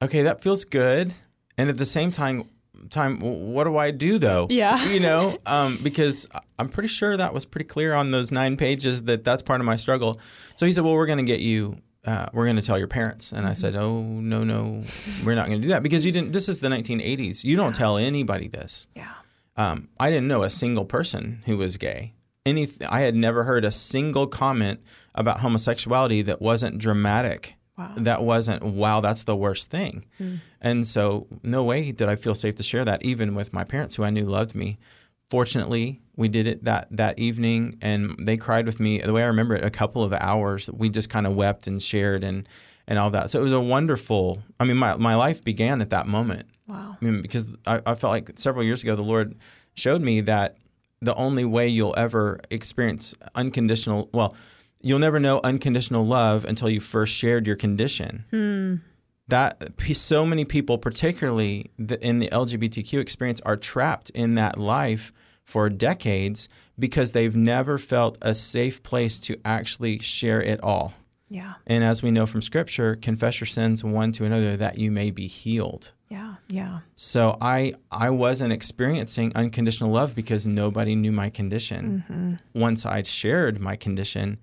Okay, 0.00 0.22
that 0.22 0.42
feels 0.42 0.64
good 0.64 1.12
and 1.58 1.68
at 1.68 1.76
the 1.76 1.86
same 1.86 2.12
time 2.12 2.48
time 2.90 3.20
what 3.20 3.64
do 3.64 3.76
i 3.76 3.90
do 3.90 4.18
though 4.18 4.46
yeah 4.50 4.84
you 4.88 4.98
know 4.98 5.38
um, 5.46 5.78
because 5.82 6.26
i'm 6.58 6.68
pretty 6.68 6.88
sure 6.88 7.16
that 7.16 7.32
was 7.32 7.44
pretty 7.44 7.66
clear 7.66 7.94
on 7.94 8.10
those 8.10 8.32
nine 8.32 8.56
pages 8.56 9.04
that 9.04 9.22
that's 9.24 9.42
part 9.42 9.60
of 9.60 9.66
my 9.66 9.76
struggle 9.76 10.18
so 10.56 10.66
he 10.66 10.72
said 10.72 10.82
well 10.82 10.94
we're 10.94 11.06
going 11.06 11.18
to 11.18 11.24
get 11.24 11.40
you 11.40 11.76
uh, 12.04 12.26
we're 12.32 12.44
going 12.44 12.56
to 12.56 12.62
tell 12.62 12.78
your 12.78 12.88
parents. 12.88 13.32
And 13.32 13.46
I 13.46 13.52
said, 13.52 13.76
oh, 13.76 14.02
no, 14.02 14.42
no, 14.42 14.82
we're 15.24 15.34
not 15.34 15.46
going 15.46 15.60
to 15.60 15.62
do 15.62 15.68
that 15.68 15.82
because 15.82 16.04
you 16.04 16.12
didn't, 16.12 16.32
this 16.32 16.48
is 16.48 16.58
the 16.58 16.68
1980s. 16.68 17.44
You 17.44 17.56
don't 17.56 17.74
tell 17.74 17.96
anybody 17.96 18.48
this. 18.48 18.88
Yeah. 18.96 19.12
Um, 19.56 19.88
I 20.00 20.10
didn't 20.10 20.28
know 20.28 20.42
a 20.42 20.50
single 20.50 20.84
person 20.84 21.42
who 21.46 21.56
was 21.56 21.76
gay. 21.76 22.14
Any, 22.44 22.68
I 22.88 23.02
had 23.02 23.14
never 23.14 23.44
heard 23.44 23.64
a 23.64 23.70
single 23.70 24.26
comment 24.26 24.80
about 25.14 25.40
homosexuality 25.40 26.22
that 26.22 26.42
wasn't 26.42 26.78
dramatic. 26.78 27.54
Wow. 27.82 28.02
That 28.04 28.22
wasn't, 28.22 28.62
wow, 28.62 29.00
that's 29.00 29.24
the 29.24 29.36
worst 29.36 29.70
thing. 29.70 30.04
Hmm. 30.18 30.36
And 30.60 30.86
so, 30.86 31.26
no 31.42 31.62
way 31.64 31.92
did 31.92 32.08
I 32.08 32.16
feel 32.16 32.34
safe 32.34 32.56
to 32.56 32.62
share 32.62 32.84
that, 32.84 33.02
even 33.04 33.34
with 33.34 33.52
my 33.52 33.64
parents 33.64 33.96
who 33.96 34.04
I 34.04 34.10
knew 34.10 34.24
loved 34.24 34.54
me. 34.54 34.78
Fortunately, 35.30 36.00
we 36.16 36.28
did 36.28 36.46
it 36.46 36.64
that, 36.64 36.88
that 36.90 37.18
evening 37.18 37.78
and 37.80 38.16
they 38.18 38.36
cried 38.36 38.66
with 38.66 38.78
me. 38.78 38.98
The 38.98 39.12
way 39.12 39.22
I 39.22 39.26
remember 39.26 39.54
it, 39.54 39.64
a 39.64 39.70
couple 39.70 40.02
of 40.02 40.12
hours, 40.12 40.70
we 40.70 40.88
just 40.88 41.08
kind 41.08 41.26
of 41.26 41.34
wept 41.34 41.66
and 41.66 41.82
shared 41.82 42.22
and, 42.22 42.46
and 42.86 42.98
all 42.98 43.10
that. 43.10 43.30
So 43.30 43.40
it 43.40 43.44
was 43.44 43.52
a 43.52 43.60
wonderful, 43.60 44.42
I 44.60 44.64
mean, 44.64 44.76
my, 44.76 44.96
my 44.96 45.14
life 45.14 45.42
began 45.42 45.80
at 45.80 45.90
that 45.90 46.06
moment. 46.06 46.46
Wow. 46.68 46.96
I 47.00 47.04
mean, 47.04 47.22
because 47.22 47.48
I, 47.66 47.80
I 47.86 47.94
felt 47.94 48.10
like 48.10 48.38
several 48.38 48.64
years 48.64 48.82
ago, 48.82 48.94
the 48.94 49.02
Lord 49.02 49.34
showed 49.74 50.02
me 50.02 50.20
that 50.22 50.58
the 51.00 51.14
only 51.14 51.44
way 51.44 51.66
you'll 51.66 51.94
ever 51.96 52.40
experience 52.50 53.14
unconditional, 53.34 54.08
well, 54.12 54.36
you'll 54.82 54.98
never 54.98 55.20
know 55.20 55.40
unconditional 55.42 56.06
love 56.06 56.44
until 56.44 56.68
you 56.68 56.80
first 56.80 57.14
shared 57.14 57.46
your 57.46 57.56
condition. 57.56 58.24
Hmm. 58.30 58.74
That 59.28 59.72
so 59.94 60.26
many 60.26 60.44
people, 60.44 60.76
particularly 60.76 61.66
the, 61.78 62.04
in 62.04 62.18
the 62.18 62.28
LGBTQ 62.28 62.98
experience, 62.98 63.40
are 63.42 63.56
trapped 63.56 64.10
in 64.10 64.34
that 64.34 64.58
life 64.58 65.12
for 65.44 65.70
decades 65.70 66.48
because 66.78 67.12
they've 67.12 67.34
never 67.34 67.78
felt 67.78 68.18
a 68.20 68.34
safe 68.34 68.82
place 68.82 69.18
to 69.20 69.38
actually 69.44 70.00
share 70.00 70.42
it 70.42 70.62
all. 70.62 70.92
Yeah. 71.28 71.54
And 71.66 71.82
as 71.82 72.02
we 72.02 72.10
know 72.10 72.26
from 72.26 72.42
Scripture, 72.42 72.96
confess 72.96 73.40
your 73.40 73.46
sins 73.46 73.82
one 73.82 74.12
to 74.12 74.24
another 74.24 74.56
that 74.58 74.76
you 74.76 74.90
may 74.90 75.10
be 75.10 75.26
healed. 75.26 75.92
Yeah. 76.10 76.34
Yeah. 76.48 76.80
So 76.94 77.38
I 77.40 77.72
I 77.90 78.10
wasn't 78.10 78.52
experiencing 78.52 79.32
unconditional 79.34 79.90
love 79.90 80.14
because 80.14 80.46
nobody 80.46 80.94
knew 80.94 81.12
my 81.12 81.30
condition. 81.30 82.04
Mm-hmm. 82.08 82.60
Once 82.60 82.84
I 82.84 83.02
shared 83.02 83.60
my 83.60 83.76
condition, 83.76 84.38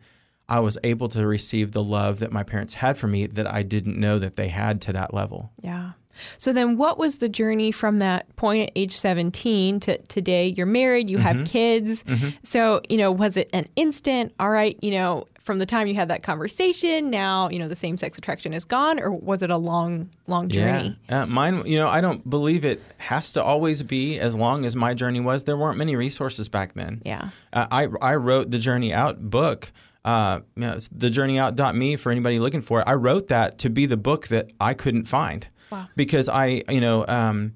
I 0.49 0.59
was 0.59 0.77
able 0.83 1.07
to 1.09 1.25
receive 1.25 1.71
the 1.71 1.83
love 1.83 2.19
that 2.19 2.31
my 2.31 2.43
parents 2.43 2.73
had 2.73 2.97
for 2.97 3.07
me 3.07 3.27
that 3.27 3.47
I 3.47 3.63
didn't 3.63 3.97
know 3.97 4.19
that 4.19 4.35
they 4.35 4.49
had 4.49 4.81
to 4.81 4.93
that 4.93 5.13
level. 5.13 5.51
Yeah. 5.61 5.91
So 6.37 6.51
then 6.51 6.77
what 6.77 6.97
was 6.97 7.19
the 7.19 7.29
journey 7.29 7.71
from 7.71 7.99
that 7.99 8.35
point 8.35 8.63
at 8.63 8.71
age 8.75 8.95
17 8.97 9.79
to 9.81 9.97
today? 9.99 10.47
You're 10.47 10.65
married, 10.65 11.09
you 11.09 11.17
have 11.17 11.45
kids. 11.45 12.03
So, 12.43 12.81
you 12.89 12.97
know, 12.97 13.11
was 13.11 13.37
it 13.37 13.49
an 13.53 13.67
instant, 13.75 14.33
all 14.39 14.49
right, 14.49 14.77
you 14.81 14.91
know, 14.91 15.25
from 15.43 15.59
the 15.59 15.65
time 15.65 15.87
you 15.87 15.95
had 15.95 16.09
that 16.09 16.21
conversation, 16.21 17.09
now, 17.09 17.49
you 17.49 17.57
know, 17.57 17.67
the 17.67 17.75
same 17.75 17.97
sex 17.97 18.17
attraction 18.17 18.53
is 18.53 18.65
gone, 18.65 18.99
or 18.99 19.11
was 19.11 19.41
it 19.41 19.49
a 19.49 19.57
long, 19.57 20.09
long 20.27 20.49
journey? 20.49 20.95
Yeah. 21.09 21.23
Uh, 21.23 21.25
mine, 21.25 21.65
you 21.65 21.79
know, 21.79 21.87
I 21.87 22.01
don't 22.01 22.29
believe 22.29 22.65
it 22.65 22.81
has 22.97 23.31
to 23.31 23.43
always 23.43 23.81
be 23.81 24.19
as 24.19 24.35
long 24.35 24.65
as 24.65 24.75
my 24.75 24.93
journey 24.93 25.19
was. 25.19 25.45
There 25.45 25.57
weren't 25.57 25.77
many 25.77 25.95
resources 25.95 26.49
back 26.49 26.73
then. 26.73 27.01
Yeah. 27.03 27.29
Uh, 27.51 27.65
I 27.71 27.87
I 28.01 28.15
wrote 28.15 28.51
the 28.51 28.59
Journey 28.59 28.93
Out 28.93 29.29
book. 29.29 29.71
Uh, 30.05 30.39
you 30.55 30.61
know, 30.61 30.75
thejourneyout.me 30.75 31.95
for 31.97 32.11
anybody 32.11 32.39
looking 32.39 32.61
for 32.61 32.79
it. 32.81 32.85
I 32.87 32.93
wrote 32.93 33.27
that 33.27 33.57
to 33.59 33.69
be 33.69 33.85
the 33.85 33.97
book 33.97 34.29
that 34.29 34.49
I 34.59 34.73
couldn't 34.73 35.05
find 35.05 35.47
Wow. 35.71 35.87
because 35.95 36.29
I, 36.29 36.63
you 36.69 36.81
know, 36.81 37.05
um, 37.07 37.53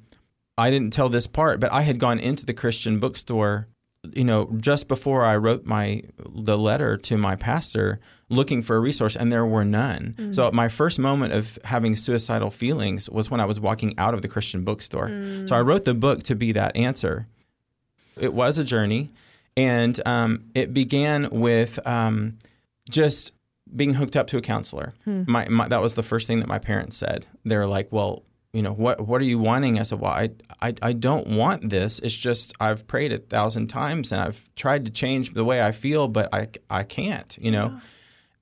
I 0.57 0.69
didn't 0.69 0.91
tell 0.93 1.09
this 1.09 1.25
part, 1.25 1.59
but 1.59 1.71
I 1.71 1.81
had 1.81 1.99
gone 1.99 2.19
into 2.19 2.45
the 2.45 2.53
Christian 2.53 2.99
bookstore, 2.99 3.67
you 4.13 4.23
know, 4.25 4.51
just 4.57 4.87
before 4.87 5.23
I 5.25 5.37
wrote 5.37 5.65
my 5.65 6.03
the 6.19 6.57
letter 6.57 6.97
to 6.97 7.17
my 7.17 7.35
pastor, 7.37 7.99
looking 8.29 8.61
for 8.61 8.75
a 8.75 8.79
resource, 8.79 9.15
and 9.15 9.31
there 9.31 9.45
were 9.45 9.63
none. 9.65 10.33
So 10.33 10.51
my 10.51 10.67
first 10.69 10.99
moment 10.99 11.33
of 11.33 11.57
having 11.63 11.95
suicidal 11.95 12.51
feelings 12.51 13.09
was 13.09 13.31
when 13.31 13.39
I 13.39 13.45
was 13.45 13.59
walking 13.59 13.97
out 13.97 14.13
of 14.13 14.21
the 14.21 14.27
Christian 14.27 14.63
bookstore. 14.63 15.09
So 15.47 15.55
I 15.55 15.61
wrote 15.61 15.85
the 15.85 15.93
book 15.95 16.23
to 16.23 16.35
be 16.35 16.51
that 16.51 16.75
answer. 16.75 17.25
It 18.19 18.33
was 18.33 18.59
a 18.59 18.63
journey, 18.63 19.09
and 19.55 19.99
um, 20.05 20.45
it 20.55 20.73
began 20.73 21.29
with 21.29 21.85
um, 21.87 22.37
just 22.89 23.31
being 23.75 23.93
hooked 23.93 24.15
up 24.15 24.27
to 24.27 24.37
a 24.37 24.41
counselor. 24.41 24.93
My, 25.27 25.47
my 25.49 25.67
that 25.67 25.81
was 25.81 25.95
the 25.95 26.03
first 26.03 26.27
thing 26.27 26.39
that 26.39 26.47
my 26.47 26.59
parents 26.59 26.97
said. 26.97 27.25
They're 27.43 27.67
like, 27.67 27.87
"Well, 27.91 28.23
you 28.51 28.61
know, 28.61 28.73
what 28.73 29.07
what 29.07 29.21
are 29.21 29.25
you 29.25 29.39
wanting?" 29.39 29.79
I 29.79 29.83
said, 29.83 29.99
"Well, 29.99 30.11
I, 30.11 30.29
I 30.61 30.73
I 30.81 30.93
don't 30.93 31.27
want 31.27 31.69
this. 31.69 31.99
It's 31.99 32.15
just 32.15 32.53
I've 32.59 32.85
prayed 32.87 33.11
a 33.13 33.17
thousand 33.17 33.67
times 33.67 34.11
and 34.11 34.21
I've 34.21 34.49
tried 34.55 34.85
to 34.85 34.91
change 34.91 35.33
the 35.33 35.43
way 35.43 35.61
I 35.61 35.71
feel, 35.71 36.07
but 36.07 36.33
I 36.33 36.49
I 36.69 36.83
can't. 36.83 37.37
You 37.41 37.51
know." 37.51 37.79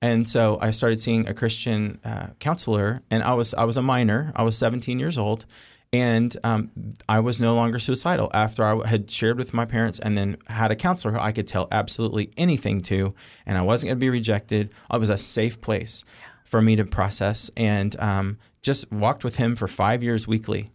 And 0.02 0.28
so 0.28 0.58
I 0.60 0.72
started 0.72 1.00
seeing 1.00 1.28
a 1.28 1.34
Christian 1.34 2.00
uh, 2.04 2.30
counselor, 2.40 2.98
and 3.08 3.22
I 3.22 3.34
was 3.34 3.54
I 3.54 3.64
was 3.64 3.76
a 3.76 3.82
minor. 3.82 4.32
I 4.34 4.42
was 4.42 4.58
17 4.58 4.98
years 4.98 5.16
old, 5.16 5.46
and 5.92 6.34
um, 6.42 6.70
I 7.08 7.20
was 7.20 7.40
no 7.40 7.54
longer 7.54 7.78
suicidal 7.78 8.30
after 8.32 8.64
I 8.64 8.86
had 8.86 9.10
shared 9.10 9.36
with 9.36 9.52
my 9.52 9.64
parents, 9.64 9.98
and 9.98 10.16
then 10.16 10.38
had 10.46 10.70
a 10.70 10.76
counselor 10.76 11.12
who 11.14 11.20
I 11.20 11.32
could 11.32 11.46
tell 11.46 11.68
absolutely 11.70 12.32
anything 12.36 12.80
to, 12.82 13.14
and 13.46 13.58
I 13.58 13.62
wasn't 13.62 13.88
going 13.88 13.98
to 13.98 14.00
be 14.00 14.10
rejected. 14.10 14.72
It 14.92 14.98
was 14.98 15.10
a 15.10 15.18
safe 15.18 15.60
place 15.60 16.04
for 16.44 16.62
me 16.62 16.76
to 16.76 16.84
process, 16.84 17.50
and 17.56 17.98
um, 18.00 18.38
just 18.62 18.90
walked 18.90 19.24
with 19.24 19.36
him 19.36 19.56
for 19.56 19.68
five 19.68 20.02
years 20.02 20.26
weekly. 20.26 20.68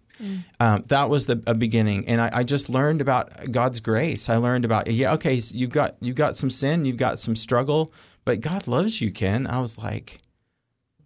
Um, 0.60 0.84
that 0.88 1.10
was 1.10 1.28
the 1.28 1.42
a 1.46 1.54
beginning, 1.54 2.08
and 2.08 2.20
I, 2.22 2.30
I 2.34 2.44
just 2.44 2.70
learned 2.70 3.02
about 3.02 3.52
God's 3.52 3.80
grace. 3.80 4.30
I 4.30 4.38
learned 4.38 4.66
about 4.66 4.92
yeah, 4.92 5.14
okay, 5.14 5.40
so 5.42 5.54
you've 5.56 5.70
got 5.72 5.96
you've 6.00 6.16
got 6.16 6.36
some 6.36 6.50
sin, 6.50 6.86
you've 6.86 6.98
got 6.98 7.20
some 7.20 7.36
struggle, 7.36 7.92
but 8.26 8.42
God 8.42 8.68
loves 8.68 9.00
you, 9.00 9.12
Ken. 9.12 9.46
I 9.48 9.60
was 9.60 9.78
like, 9.78 10.20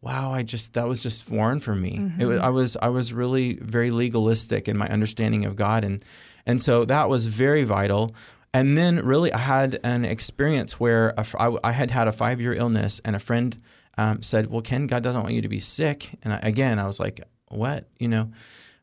wow, 0.01 0.33
I 0.33 0.43
just 0.43 0.73
that 0.73 0.87
was 0.87 1.03
just 1.03 1.23
foreign 1.23 1.59
for 1.59 1.75
me. 1.75 2.11
It 2.19 2.25
was, 2.25 2.39
I 2.39 2.49
was 2.49 2.77
I 2.81 2.89
was 2.89 3.13
really 3.13 3.53
very 3.61 3.91
legalistic 3.91 4.67
in 4.67 4.77
my 4.77 4.87
understanding 4.87 5.45
of 5.45 5.55
God, 5.55 5.83
and 5.83 6.03
and 6.45 6.61
so 6.61 6.85
that 6.85 7.09
was 7.09 7.27
very 7.27 7.63
vital. 7.63 8.15
And 8.53 8.77
then 8.77 9.05
really, 9.05 9.31
I 9.31 9.37
had 9.37 9.79
an 9.83 10.03
experience 10.03 10.79
where 10.79 11.13
a 11.17 11.25
I, 11.39 11.57
I 11.63 11.71
had 11.71 11.91
had 11.91 12.07
a 12.07 12.11
five 12.11 12.41
year 12.41 12.53
illness, 12.53 12.99
and 13.05 13.15
a 13.15 13.19
friend 13.19 13.55
um, 13.97 14.21
said, 14.21 14.49
"Well, 14.49 14.61
Ken, 14.61 14.87
God 14.87 15.03
doesn't 15.03 15.21
want 15.21 15.33
you 15.33 15.41
to 15.41 15.49
be 15.49 15.59
sick." 15.59 16.17
And 16.23 16.33
I, 16.33 16.39
again, 16.41 16.79
I 16.79 16.87
was 16.87 16.99
like, 16.99 17.21
"What?" 17.47 17.87
You 17.99 18.07
know. 18.07 18.31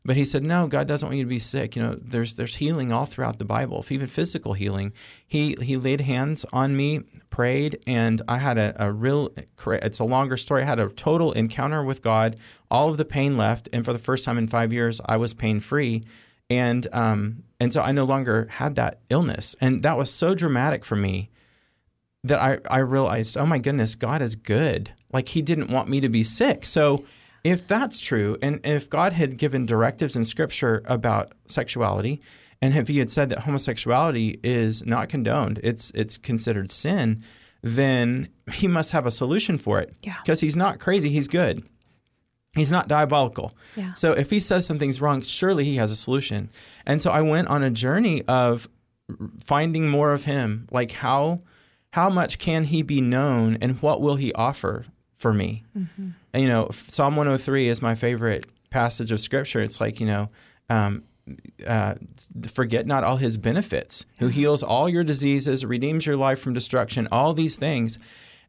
But 0.09 0.17
he 0.17 0.25
said, 0.25 0.43
"No, 0.43 0.65
God 0.65 0.87
doesn't 0.87 1.07
want 1.07 1.19
you 1.19 1.23
to 1.23 1.29
be 1.29 1.37
sick. 1.37 1.75
You 1.75 1.83
know, 1.83 1.93
there's 1.93 2.35
there's 2.35 2.55
healing 2.55 2.91
all 2.91 3.05
throughout 3.05 3.37
the 3.37 3.45
Bible, 3.45 3.85
even 3.91 4.07
physical 4.07 4.53
healing. 4.53 4.91
He 5.27 5.55
he 5.61 5.77
laid 5.77 6.01
hands 6.01 6.47
on 6.51 6.75
me, 6.75 7.01
prayed, 7.29 7.77
and 7.85 8.19
I 8.27 8.39
had 8.39 8.57
a, 8.57 8.73
a 8.83 8.91
real. 8.91 9.29
It's 9.67 9.99
a 9.99 10.03
longer 10.03 10.35
story. 10.35 10.63
I 10.63 10.65
had 10.65 10.79
a 10.79 10.89
total 10.89 11.31
encounter 11.33 11.83
with 11.83 12.01
God. 12.01 12.39
All 12.71 12.89
of 12.89 12.97
the 12.97 13.05
pain 13.05 13.37
left, 13.37 13.69
and 13.71 13.85
for 13.85 13.93
the 13.93 13.99
first 13.99 14.25
time 14.25 14.39
in 14.39 14.47
five 14.47 14.73
years, 14.73 14.99
I 15.05 15.17
was 15.17 15.35
pain 15.35 15.59
free, 15.59 16.01
and 16.49 16.87
um 16.91 17.43
and 17.59 17.71
so 17.71 17.83
I 17.83 17.91
no 17.91 18.05
longer 18.05 18.47
had 18.49 18.73
that 18.77 19.01
illness, 19.11 19.55
and 19.61 19.83
that 19.83 19.95
was 19.95 20.11
so 20.11 20.33
dramatic 20.33 20.85
for 20.85 20.95
me 20.95 21.29
that 22.23 22.39
I, 22.39 22.57
I 22.67 22.79
realized, 22.79 23.37
oh 23.37 23.45
my 23.45 23.59
goodness, 23.59 23.93
God 23.93 24.23
is 24.23 24.33
good. 24.33 24.91
Like 25.13 25.29
He 25.29 25.43
didn't 25.43 25.69
want 25.69 25.87
me 25.87 26.01
to 26.01 26.09
be 26.09 26.23
sick. 26.23 26.65
So 26.65 27.05
if 27.43 27.67
that's 27.67 27.99
true, 27.99 28.37
and 28.41 28.59
if 28.63 28.89
God 28.89 29.13
had 29.13 29.37
given 29.37 29.65
directives 29.65 30.15
in 30.15 30.25
Scripture 30.25 30.81
about 30.85 31.33
sexuality, 31.47 32.21
and 32.61 32.75
if 32.75 32.87
He 32.87 32.99
had 32.99 33.09
said 33.09 33.29
that 33.29 33.39
homosexuality 33.39 34.39
is 34.43 34.85
not 34.85 35.09
condoned, 35.09 35.59
it's 35.63 35.91
it's 35.95 36.17
considered 36.17 36.71
sin, 36.71 37.21
then 37.61 38.29
He 38.51 38.67
must 38.67 38.91
have 38.91 39.05
a 39.05 39.11
solution 39.11 39.57
for 39.57 39.79
it. 39.79 39.97
Yeah. 40.03 40.17
Because 40.21 40.41
He's 40.41 40.55
not 40.55 40.79
crazy, 40.79 41.09
He's 41.09 41.27
good. 41.27 41.63
He's 42.55 42.71
not 42.71 42.87
diabolical. 42.87 43.53
Yeah. 43.75 43.93
So 43.93 44.13
if 44.13 44.31
he 44.31 44.39
says 44.39 44.65
something's 44.65 44.99
wrong, 44.99 45.21
surely 45.21 45.65
he 45.65 45.75
has 45.75 45.91
a 45.91 45.95
solution. 45.95 46.49
And 46.85 46.99
so 46.99 47.11
I 47.11 47.21
went 47.21 47.47
on 47.47 47.61
a 47.61 47.69
journey 47.69 48.23
of 48.23 48.67
finding 49.39 49.87
more 49.87 50.13
of 50.13 50.23
him. 50.23 50.67
Like 50.71 50.91
how 50.91 51.39
how 51.93 52.09
much 52.09 52.37
can 52.37 52.65
he 52.65 52.81
be 52.81 53.01
known 53.01 53.57
and 53.61 53.81
what 53.81 54.01
will 54.01 54.15
he 54.15 54.33
offer 54.33 54.85
for 55.19 55.31
me? 55.33 55.63
And, 56.33 56.43
you 56.43 56.49
know, 56.49 56.69
Psalm 56.87 57.15
103 57.15 57.67
is 57.67 57.81
my 57.81 57.93
favorite 57.93 58.47
passage 58.71 59.11
of 59.11 59.19
scripture. 59.19 59.61
It's 59.61 59.79
like, 59.79 59.99
you 59.99 60.07
know, 60.07 60.29
um, 60.69 61.03
uh, 61.67 61.95
forget 62.47 62.87
not 62.87 63.03
all 63.03 63.17
his 63.17 63.37
benefits, 63.37 64.05
who 64.17 64.29
heals 64.29 64.63
all 64.63 64.89
your 64.89 65.03
diseases, 65.03 65.63
redeems 65.65 66.05
your 66.05 66.15
life 66.17 66.39
from 66.39 66.53
destruction, 66.53 67.07
all 67.11 67.33
these 67.33 67.55
things. 67.57 67.99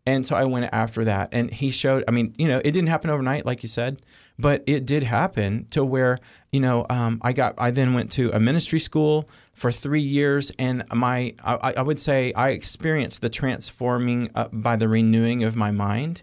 And 0.07 0.27
so 0.27 0.35
I 0.37 0.45
went 0.45 0.71
after 0.73 1.05
that. 1.05 1.29
And 1.33 1.53
he 1.53 1.71
showed, 1.71 2.05
I 2.09 2.11
mean, 2.11 2.35
you 2.39 2.49
know, 2.49 2.59
it 2.59 2.71
didn't 2.71 2.89
happen 2.89 3.11
overnight, 3.11 3.45
like 3.45 3.63
you 3.63 3.69
said, 3.69 4.01
but 4.41 4.63
it 4.67 4.87
did 4.87 5.03
happen 5.03 5.67
to 5.71 5.85
where, 5.85 6.19
you 6.53 6.61
know, 6.61 6.87
um, 6.89 7.21
I 7.23 7.33
got, 7.33 7.55
I 7.59 7.71
then 7.71 7.95
went 7.95 8.11
to 8.13 8.31
a 8.33 8.41
ministry 8.41 8.79
school 8.79 9.29
for 9.53 9.71
three 9.71 10.01
years. 10.01 10.51
And 10.59 10.85
my, 10.93 11.35
I, 11.45 11.75
I 11.79 11.83
would 11.83 12.01
say 12.01 12.33
I 12.33 12.51
experienced 12.51 13.21
the 13.21 13.29
transforming 13.29 14.31
uh, 14.35 14.49
by 14.53 14.77
the 14.77 14.89
renewing 14.89 15.45
of 15.45 15.57
my 15.57 15.71
mind 15.71 16.23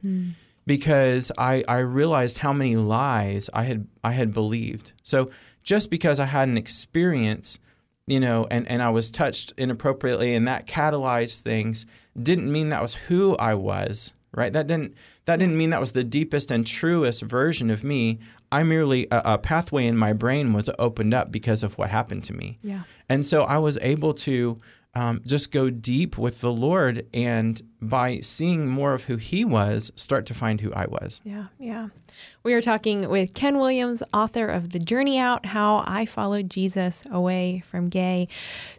because 0.66 1.32
I, 1.38 1.64
I 1.68 1.78
realized 1.80 2.40
how 2.40 2.54
many 2.54 2.76
lies 2.76 3.50
I 3.54 3.64
had, 3.64 3.88
I 4.04 4.12
had 4.12 4.34
believed. 4.34 4.94
So 5.04 5.30
just 5.64 5.90
because 5.90 6.20
I 6.20 6.26
had 6.26 6.50
an 6.50 6.58
experience, 6.58 7.60
you 8.06 8.20
know, 8.20 8.48
and, 8.50 8.68
and 8.68 8.82
I 8.82 8.90
was 8.90 9.12
touched 9.12 9.54
inappropriately 9.58 10.34
and 10.34 10.48
that 10.48 10.66
catalyzed 10.66 11.42
things 11.42 11.86
didn't 12.22 12.52
mean 12.52 12.70
that 12.70 12.82
was 12.82 12.96
who 12.96 13.38
I 13.38 13.54
was, 13.54 14.14
right? 14.34 14.52
That 14.52 14.68
didn't 14.68 14.98
That 15.28 15.40
didn't 15.40 15.58
mean 15.58 15.72
that 15.72 15.82
was 15.82 15.92
the 15.92 16.06
deepest 16.06 16.52
and 16.52 16.66
truest 16.66 17.22
version 17.22 17.70
of 17.70 17.84
me. 17.84 18.20
I 18.50 18.64
merely, 18.64 19.08
a, 19.12 19.34
a 19.34 19.38
pathway 19.38 19.86
in 19.86 19.98
my 19.98 20.14
brain 20.14 20.54
was 20.54 20.70
opened 20.80 21.14
up 21.14 21.34
because 21.34 21.64
of 21.64 21.78
what 21.78 21.90
happened 21.90 22.24
to 22.26 22.34
me. 22.34 22.60
Yeah. 22.62 22.84
And 23.10 23.26
so 23.26 23.44
I 23.44 23.58
was 23.58 23.78
able 23.82 24.14
to 24.14 24.58
um, 24.98 25.22
just 25.26 25.52
go 25.52 25.70
deep 25.70 26.18
with 26.18 26.42
the 26.42 26.52
Lord 26.52 27.06
and 27.14 27.62
by 27.80 28.20
seeing 28.22 28.68
more 28.68 28.96
of 28.96 29.04
who 29.04 29.18
He 29.18 29.46
was, 29.46 29.92
start 29.96 30.26
to 30.28 30.34
find 30.34 30.60
who 30.60 30.74
I 30.74 30.88
was. 30.88 31.22
Yeah, 31.24 31.46
yeah. 31.60 31.90
We 32.42 32.56
are 32.56 32.62
talking 32.62 33.08
with 33.08 33.36
Ken 33.36 33.60
Williams, 33.60 34.02
author 34.12 34.48
of 34.48 34.72
The 34.72 34.80
Journey 34.80 35.20
Out 35.20 35.46
How 35.46 35.84
I 35.86 36.08
Followed 36.08 36.50
Jesus 36.50 37.04
Away 37.12 37.64
from 37.68 37.90
Gay. 37.90 38.28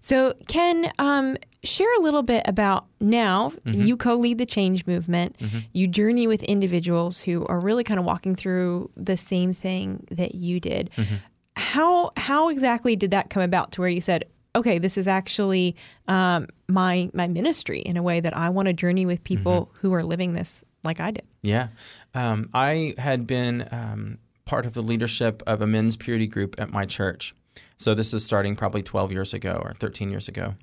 So, 0.01 0.35
Ken, 0.49 0.91
um, 0.99 1.37
share 1.63 1.95
a 1.99 2.01
little 2.01 2.25
bit 2.25 2.43
about 2.47 2.87
now 2.99 3.51
mm-hmm. 3.65 3.83
you 3.83 3.97
co 3.97 4.17
lead 4.17 4.39
the 4.39 4.47
changed 4.47 4.89
movement. 4.89 5.39
Mm-hmm. 5.39 5.59
You 5.73 5.87
journey 5.87 6.27
with 6.27 6.43
individuals 6.43 7.23
who 7.23 7.47
are 7.47 7.61
really 7.61 7.85
kind 7.85 8.01
of 8.01 8.07
walking 8.07 8.35
through 8.35 8.91
the 8.97 9.17
same 9.17 9.55
thing 9.55 10.05
that 10.11 10.35
you 10.35 10.59
did. 10.59 10.91
Mm-hmm. 10.97 11.15
How, 11.55 12.11
how 12.17 12.49
exactly 12.49 12.97
did 12.97 13.13
that 13.13 13.31
come 13.31 13.43
about 13.43 13.71
to 13.73 13.83
where 13.83 13.91
you 13.91 14.01
said, 14.01 14.25
okay, 14.55 14.79
this 14.79 14.99
is 14.99 15.07
actually 15.07 15.77
um, 16.07 16.49
my 16.69 17.11
my 17.15 17.27
ministry 17.27 17.81
in 17.81 17.97
a 17.97 18.03
way 18.03 18.21
that 18.21 18.37
I 18.37 18.49
want 18.51 18.67
to 18.67 18.73
journey 18.73 19.07
with 19.07 19.23
people 19.25 19.67
mm-hmm. 19.67 19.79
who 19.81 19.95
are 19.95 20.03
living 20.03 20.33
this 20.35 20.65
like 20.85 21.01
I 21.01 21.11
did. 21.11 21.25
Yeah, 21.43 21.69
um, 22.15 22.51
I 22.55 22.95
had 22.99 23.27
been 23.27 23.69
um, 23.71 24.19
part 24.45 24.67
of 24.67 24.75
the 24.75 24.83
leadership 24.83 25.43
of 25.47 25.63
a 25.63 25.67
men's 25.67 25.97
purity 25.97 26.27
group 26.27 26.57
at 26.59 26.71
my 26.71 26.87
church. 26.87 27.35
So 27.77 27.95
this 27.95 28.13
is 28.13 28.25
starting 28.25 28.57
probably 28.57 28.83
12 28.83 29.13
years 29.13 29.35
ago 29.35 29.61
or 29.63 29.75
13 29.75 30.11
years 30.11 30.27
ago. 30.27 30.55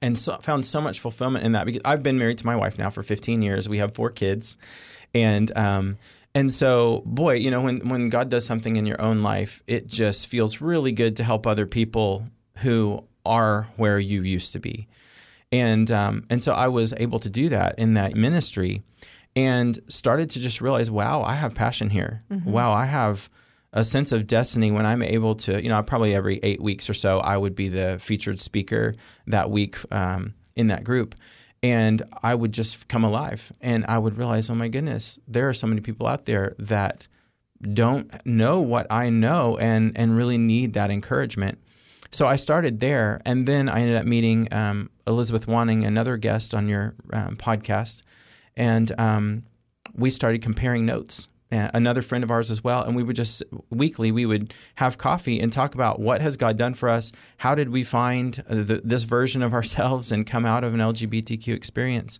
And 0.00 0.18
so, 0.18 0.36
found 0.38 0.64
so 0.64 0.80
much 0.80 1.00
fulfillment 1.00 1.44
in 1.44 1.52
that 1.52 1.66
because 1.66 1.82
I've 1.84 2.02
been 2.02 2.18
married 2.18 2.38
to 2.38 2.46
my 2.46 2.54
wife 2.54 2.78
now 2.78 2.90
for 2.90 3.02
15 3.02 3.42
years. 3.42 3.68
We 3.68 3.78
have 3.78 3.94
four 3.94 4.10
kids, 4.10 4.56
and 5.12 5.56
um, 5.56 5.98
and 6.36 6.54
so, 6.54 7.02
boy, 7.04 7.34
you 7.34 7.50
know, 7.50 7.62
when 7.62 7.88
when 7.88 8.08
God 8.08 8.28
does 8.28 8.46
something 8.46 8.76
in 8.76 8.86
your 8.86 9.00
own 9.00 9.18
life, 9.18 9.60
it 9.66 9.88
just 9.88 10.28
feels 10.28 10.60
really 10.60 10.92
good 10.92 11.16
to 11.16 11.24
help 11.24 11.48
other 11.48 11.66
people 11.66 12.28
who 12.60 13.04
are 13.24 13.68
where 13.76 13.98
you 13.98 14.22
used 14.22 14.52
to 14.54 14.58
be. 14.58 14.88
And 15.50 15.90
um, 15.90 16.24
and 16.28 16.42
so 16.42 16.52
I 16.52 16.68
was 16.68 16.92
able 16.96 17.18
to 17.20 17.28
do 17.28 17.48
that 17.48 17.78
in 17.78 17.94
that 17.94 18.14
ministry, 18.14 18.82
and 19.34 19.78
started 19.88 20.28
to 20.30 20.40
just 20.40 20.60
realize, 20.60 20.90
wow, 20.90 21.22
I 21.22 21.34
have 21.34 21.54
passion 21.54 21.90
here. 21.90 22.20
Mm-hmm. 22.30 22.50
Wow, 22.50 22.72
I 22.72 22.84
have 22.84 23.30
a 23.72 23.84
sense 23.84 24.12
of 24.12 24.26
destiny 24.26 24.70
when 24.70 24.84
I'm 24.84 25.02
able 25.02 25.34
to. 25.36 25.62
You 25.62 25.70
know, 25.70 25.82
probably 25.82 26.14
every 26.14 26.38
eight 26.42 26.60
weeks 26.60 26.90
or 26.90 26.94
so, 26.94 27.20
I 27.20 27.36
would 27.38 27.54
be 27.54 27.68
the 27.68 27.98
featured 27.98 28.40
speaker 28.40 28.94
that 29.26 29.50
week 29.50 29.76
um, 29.90 30.34
in 30.54 30.66
that 30.66 30.84
group, 30.84 31.14
and 31.62 32.02
I 32.22 32.34
would 32.34 32.52
just 32.52 32.88
come 32.88 33.04
alive, 33.04 33.50
and 33.62 33.86
I 33.86 33.96
would 33.96 34.18
realize, 34.18 34.50
oh 34.50 34.54
my 34.54 34.68
goodness, 34.68 35.18
there 35.26 35.48
are 35.48 35.54
so 35.54 35.66
many 35.66 35.80
people 35.80 36.06
out 36.06 36.26
there 36.26 36.54
that 36.58 37.08
don't 37.72 38.10
know 38.26 38.60
what 38.60 38.86
I 38.90 39.08
know 39.10 39.56
and 39.56 39.92
and 39.96 40.16
really 40.16 40.38
need 40.38 40.74
that 40.74 40.90
encouragement. 40.90 41.58
So 42.10 42.26
I 42.26 42.36
started 42.36 42.80
there, 42.80 43.20
and 43.26 43.46
then 43.46 43.68
I 43.68 43.80
ended 43.80 43.96
up 43.96 44.06
meeting 44.06 44.52
um, 44.52 44.90
Elizabeth 45.06 45.46
Woning, 45.46 45.84
another 45.84 46.16
guest 46.16 46.54
on 46.54 46.68
your 46.68 46.94
um, 47.12 47.36
podcast, 47.36 48.02
and 48.56 48.92
um, 48.98 49.44
we 49.94 50.10
started 50.10 50.42
comparing 50.42 50.86
notes. 50.86 51.28
Uh, 51.50 51.70
another 51.72 52.02
friend 52.02 52.22
of 52.22 52.30
ours 52.30 52.50
as 52.50 52.62
well, 52.62 52.82
and 52.82 52.94
we 52.94 53.02
would 53.02 53.16
just 53.16 53.42
weekly 53.70 54.12
we 54.12 54.26
would 54.26 54.52
have 54.74 54.98
coffee 54.98 55.40
and 55.40 55.50
talk 55.50 55.74
about 55.74 55.98
what 55.98 56.20
has 56.20 56.36
God 56.36 56.58
done 56.58 56.74
for 56.74 56.90
us. 56.90 57.10
How 57.38 57.54
did 57.54 57.70
we 57.70 57.84
find 57.84 58.34
the, 58.48 58.82
this 58.84 59.04
version 59.04 59.42
of 59.42 59.54
ourselves 59.54 60.12
and 60.12 60.26
come 60.26 60.44
out 60.44 60.62
of 60.62 60.74
an 60.74 60.80
LGBTQ 60.80 61.54
experience, 61.54 62.18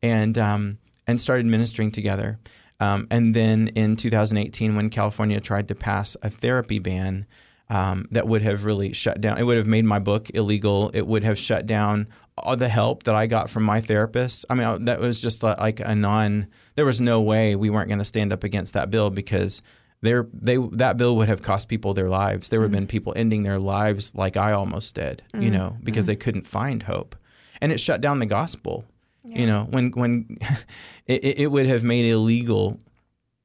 and 0.00 0.38
um, 0.38 0.78
and 1.08 1.20
started 1.20 1.46
ministering 1.46 1.90
together. 1.90 2.38
Um, 2.80 3.08
and 3.10 3.34
then 3.34 3.68
in 3.68 3.96
2018, 3.96 4.76
when 4.76 4.90
California 4.90 5.40
tried 5.40 5.66
to 5.68 5.74
pass 5.74 6.16
a 6.22 6.30
therapy 6.30 6.78
ban, 6.78 7.26
um, 7.70 8.06
that 8.12 8.26
would 8.26 8.42
have 8.42 8.64
really 8.64 8.92
shut 8.92 9.20
down. 9.20 9.38
It 9.38 9.42
would 9.42 9.56
have 9.56 9.66
made 9.66 9.84
my 9.84 9.98
book 9.98 10.30
illegal. 10.34 10.90
It 10.94 11.06
would 11.06 11.22
have 11.24 11.38
shut 11.38 11.66
down 11.66 12.08
all 12.36 12.56
the 12.56 12.68
help 12.68 13.02
that 13.02 13.14
I 13.14 13.26
got 13.26 13.50
from 13.50 13.62
my 13.64 13.80
therapist. 13.80 14.44
I 14.48 14.54
mean, 14.54 14.86
that 14.86 15.00
was 15.00 15.20
just 15.20 15.42
like 15.42 15.80
a 15.80 15.94
non. 15.94 16.48
There 16.76 16.86
was 16.86 17.00
no 17.00 17.20
way 17.20 17.56
we 17.56 17.70
weren't 17.70 17.88
going 17.88 17.98
to 17.98 18.04
stand 18.04 18.32
up 18.32 18.44
against 18.44 18.74
that 18.74 18.90
bill 18.90 19.10
because 19.10 19.60
there 20.00 20.28
they 20.32 20.56
that 20.72 20.96
bill 20.96 21.16
would 21.16 21.28
have 21.28 21.42
cost 21.42 21.68
people 21.68 21.92
their 21.92 22.08
lives. 22.08 22.48
There 22.48 22.60
would 22.60 22.66
have 22.66 22.70
mm-hmm. 22.70 22.80
been 22.80 22.86
people 22.86 23.12
ending 23.16 23.42
their 23.42 23.58
lives 23.58 24.14
like 24.14 24.36
I 24.36 24.52
almost 24.52 24.94
did, 24.94 25.22
mm-hmm. 25.32 25.42
you 25.42 25.50
know, 25.50 25.76
because 25.82 26.04
mm-hmm. 26.04 26.12
they 26.12 26.16
couldn't 26.16 26.46
find 26.46 26.82
hope, 26.82 27.16
and 27.60 27.72
it 27.72 27.80
shut 27.80 28.00
down 28.00 28.18
the 28.18 28.26
gospel. 28.26 28.84
Yeah. 29.24 29.40
You 29.40 29.46
know, 29.46 29.66
when 29.68 29.90
when 29.90 30.38
it, 31.06 31.40
it 31.40 31.50
would 31.50 31.66
have 31.66 31.84
made 31.84 32.06
illegal 32.06 32.80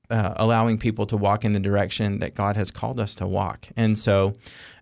uh, 0.10 0.34
allowing 0.36 0.78
people 0.78 1.06
to 1.08 1.18
walk 1.18 1.46
in 1.46 1.54
the 1.54 1.60
direction 1.60 2.20
that 2.20 2.36
God 2.36 2.56
has 2.56 2.72
called 2.72 3.00
us 3.00 3.16
to 3.16 3.28
walk. 3.28 3.68
And 3.76 3.98
so, 3.98 4.34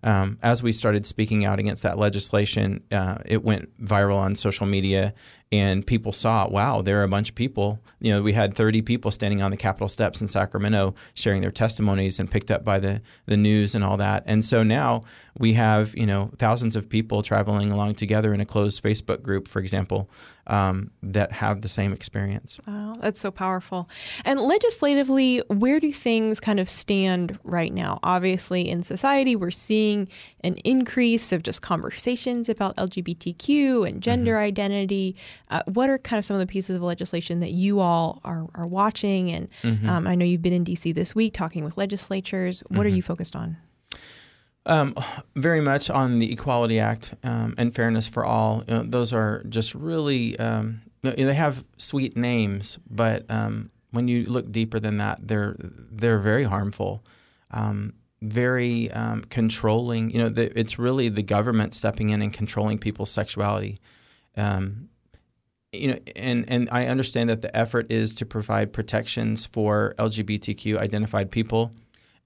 um, 0.02 0.38
as 0.42 0.62
we 0.62 0.72
started 0.72 1.06
speaking 1.06 1.44
out 1.44 1.58
against 1.58 1.84
that 1.84 1.96
legislation, 1.96 2.82
uh, 2.90 3.18
it 3.24 3.44
went 3.44 3.70
viral 3.82 4.16
on 4.16 4.34
social 4.34 4.66
media, 4.66 5.14
and 5.52 5.86
people 5.86 6.14
saw, 6.14 6.48
wow, 6.48 6.80
there 6.80 6.98
are 6.98 7.04
a 7.04 7.08
bunch 7.08 7.28
of 7.28 7.34
people. 7.34 7.78
You 8.00 8.12
know, 8.12 8.22
we 8.22 8.32
had 8.32 8.54
30 8.54 8.80
people 8.80 9.10
standing 9.10 9.42
on 9.42 9.50
the 9.50 9.56
Capitol 9.58 9.86
steps 9.86 10.22
in 10.22 10.28
Sacramento 10.28 10.94
sharing 11.12 11.42
their 11.42 11.50
testimonies 11.50 12.18
and 12.18 12.30
picked 12.30 12.50
up 12.50 12.64
by 12.64 12.78
the, 12.78 13.02
the 13.26 13.36
news 13.36 13.74
and 13.74 13.84
all 13.84 13.98
that. 13.98 14.24
And 14.26 14.42
so 14.42 14.62
now 14.62 15.02
we 15.38 15.52
have, 15.52 15.94
you 15.96 16.06
know, 16.06 16.30
thousands 16.38 16.74
of 16.74 16.88
people 16.88 17.22
traveling 17.22 17.70
along 17.70 17.96
together 17.96 18.32
in 18.32 18.40
a 18.40 18.46
closed 18.46 18.82
Facebook 18.82 19.22
group, 19.22 19.46
for 19.46 19.60
example, 19.60 20.10
um, 20.46 20.90
that 21.02 21.32
have 21.32 21.62
the 21.62 21.68
same 21.68 21.92
experience. 21.92 22.58
Wow, 22.66 22.96
that's 23.00 23.20
so 23.20 23.30
powerful. 23.30 23.88
And 24.24 24.40
legislatively, 24.40 25.38
where 25.48 25.78
do 25.78 25.92
things 25.92 26.40
kind 26.40 26.58
of 26.58 26.68
stand 26.68 27.38
right 27.44 27.72
now? 27.72 28.00
Obviously, 28.02 28.68
in 28.68 28.82
society, 28.82 29.36
we're 29.36 29.50
seeing 29.50 30.08
an 30.40 30.56
increase 30.56 31.32
of 31.32 31.42
just 31.42 31.62
conversations 31.62 32.48
about 32.48 32.76
LGBTQ 32.76 33.88
and 33.88 34.02
gender 34.02 34.32
mm-hmm. 34.32 34.46
identity. 34.46 35.16
Uh, 35.52 35.62
what 35.66 35.90
are 35.90 35.98
kind 35.98 36.18
of 36.18 36.24
some 36.24 36.34
of 36.34 36.40
the 36.40 36.50
pieces 36.50 36.76
of 36.76 36.82
legislation 36.82 37.40
that 37.40 37.50
you 37.50 37.80
all 37.80 38.20
are, 38.24 38.46
are 38.54 38.66
watching? 38.66 39.30
And 39.30 39.48
mm-hmm. 39.62 39.88
um, 39.88 40.06
I 40.06 40.14
know 40.14 40.24
you've 40.24 40.40
been 40.40 40.54
in 40.54 40.64
DC 40.64 40.94
this 40.94 41.14
week 41.14 41.34
talking 41.34 41.62
with 41.62 41.76
legislatures. 41.76 42.62
What 42.68 42.70
mm-hmm. 42.70 42.86
are 42.86 42.88
you 42.88 43.02
focused 43.02 43.36
on? 43.36 43.58
Um, 44.64 44.94
very 45.36 45.60
much 45.60 45.90
on 45.90 46.20
the 46.20 46.32
Equality 46.32 46.78
Act 46.78 47.14
um, 47.22 47.54
and 47.58 47.74
fairness 47.74 48.06
for 48.06 48.24
all. 48.24 48.64
You 48.66 48.74
know, 48.74 48.82
those 48.84 49.12
are 49.12 49.42
just 49.48 49.74
really 49.74 50.38
um, 50.38 50.80
they 51.02 51.34
have 51.34 51.64
sweet 51.76 52.16
names, 52.16 52.78
but 52.88 53.24
um, 53.28 53.70
when 53.90 54.08
you 54.08 54.24
look 54.24 54.50
deeper 54.50 54.78
than 54.78 54.98
that, 54.98 55.18
they're 55.26 55.56
they're 55.58 56.20
very 56.20 56.44
harmful, 56.44 57.04
um, 57.50 57.94
very 58.22 58.90
um, 58.92 59.22
controlling. 59.24 60.10
You 60.10 60.18
know, 60.18 60.28
the, 60.28 60.58
it's 60.58 60.78
really 60.78 61.08
the 61.08 61.22
government 61.22 61.74
stepping 61.74 62.10
in 62.10 62.22
and 62.22 62.32
controlling 62.32 62.78
people's 62.78 63.10
sexuality. 63.10 63.76
You 65.72 65.88
know, 65.88 65.98
and 66.14 66.44
and 66.48 66.68
I 66.70 66.86
understand 66.86 67.30
that 67.30 67.42
the 67.42 67.54
effort 67.56 67.90
is 67.90 68.14
to 68.16 68.26
provide 68.26 68.72
protections 68.72 69.46
for 69.46 69.94
LGBTQ 69.98 70.78
identified 70.78 71.30
people 71.30 71.72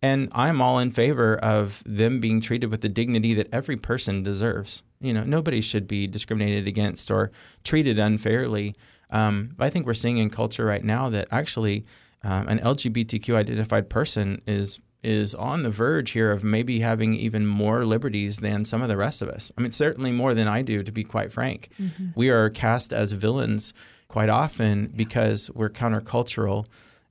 and 0.02 0.28
I'm 0.32 0.60
all 0.60 0.78
in 0.78 0.90
favor 0.90 1.36
of 1.36 1.82
them 1.86 2.20
being 2.20 2.40
treated 2.40 2.70
with 2.70 2.82
the 2.82 2.88
dignity 2.88 3.34
that 3.34 3.48
every 3.52 3.76
person 3.76 4.22
deserves. 4.22 4.82
You 5.00 5.14
know, 5.14 5.24
nobody 5.24 5.60
should 5.60 5.88
be 5.88 6.06
discriminated 6.06 6.68
against 6.68 7.10
or 7.10 7.30
treated 7.64 7.98
unfairly. 7.98 8.74
Um, 9.10 9.54
I 9.58 9.70
think 9.70 9.86
we're 9.86 9.94
seeing 9.94 10.18
in 10.18 10.30
culture 10.30 10.64
right 10.64 10.84
now 10.84 11.08
that 11.10 11.28
actually 11.30 11.84
um, 12.22 12.48
an 12.48 12.58
LGBTQ 12.58 13.34
identified 13.34 13.88
person 13.88 14.42
is 14.46 14.80
is 15.02 15.34
on 15.34 15.62
the 15.62 15.70
verge 15.70 16.10
here 16.10 16.30
of 16.30 16.42
maybe 16.42 16.80
having 16.80 17.14
even 17.14 17.46
more 17.46 17.84
liberties 17.84 18.38
than 18.38 18.64
some 18.64 18.82
of 18.82 18.88
the 18.88 18.96
rest 18.96 19.22
of 19.22 19.28
us. 19.28 19.52
I 19.56 19.60
mean, 19.60 19.70
certainly 19.70 20.12
more 20.12 20.34
than 20.34 20.48
I 20.48 20.62
do, 20.62 20.82
to 20.82 20.92
be 20.92 21.04
quite 21.04 21.32
frank. 21.32 21.70
Mm-hmm. 21.80 22.08
We 22.14 22.30
are 22.30 22.50
cast 22.50 22.92
as 22.92 23.12
villains 23.12 23.72
quite 24.08 24.28
often 24.28 24.82
yeah. 24.82 24.88
because 24.96 25.50
we're 25.54 25.70
countercultural, 25.70 26.66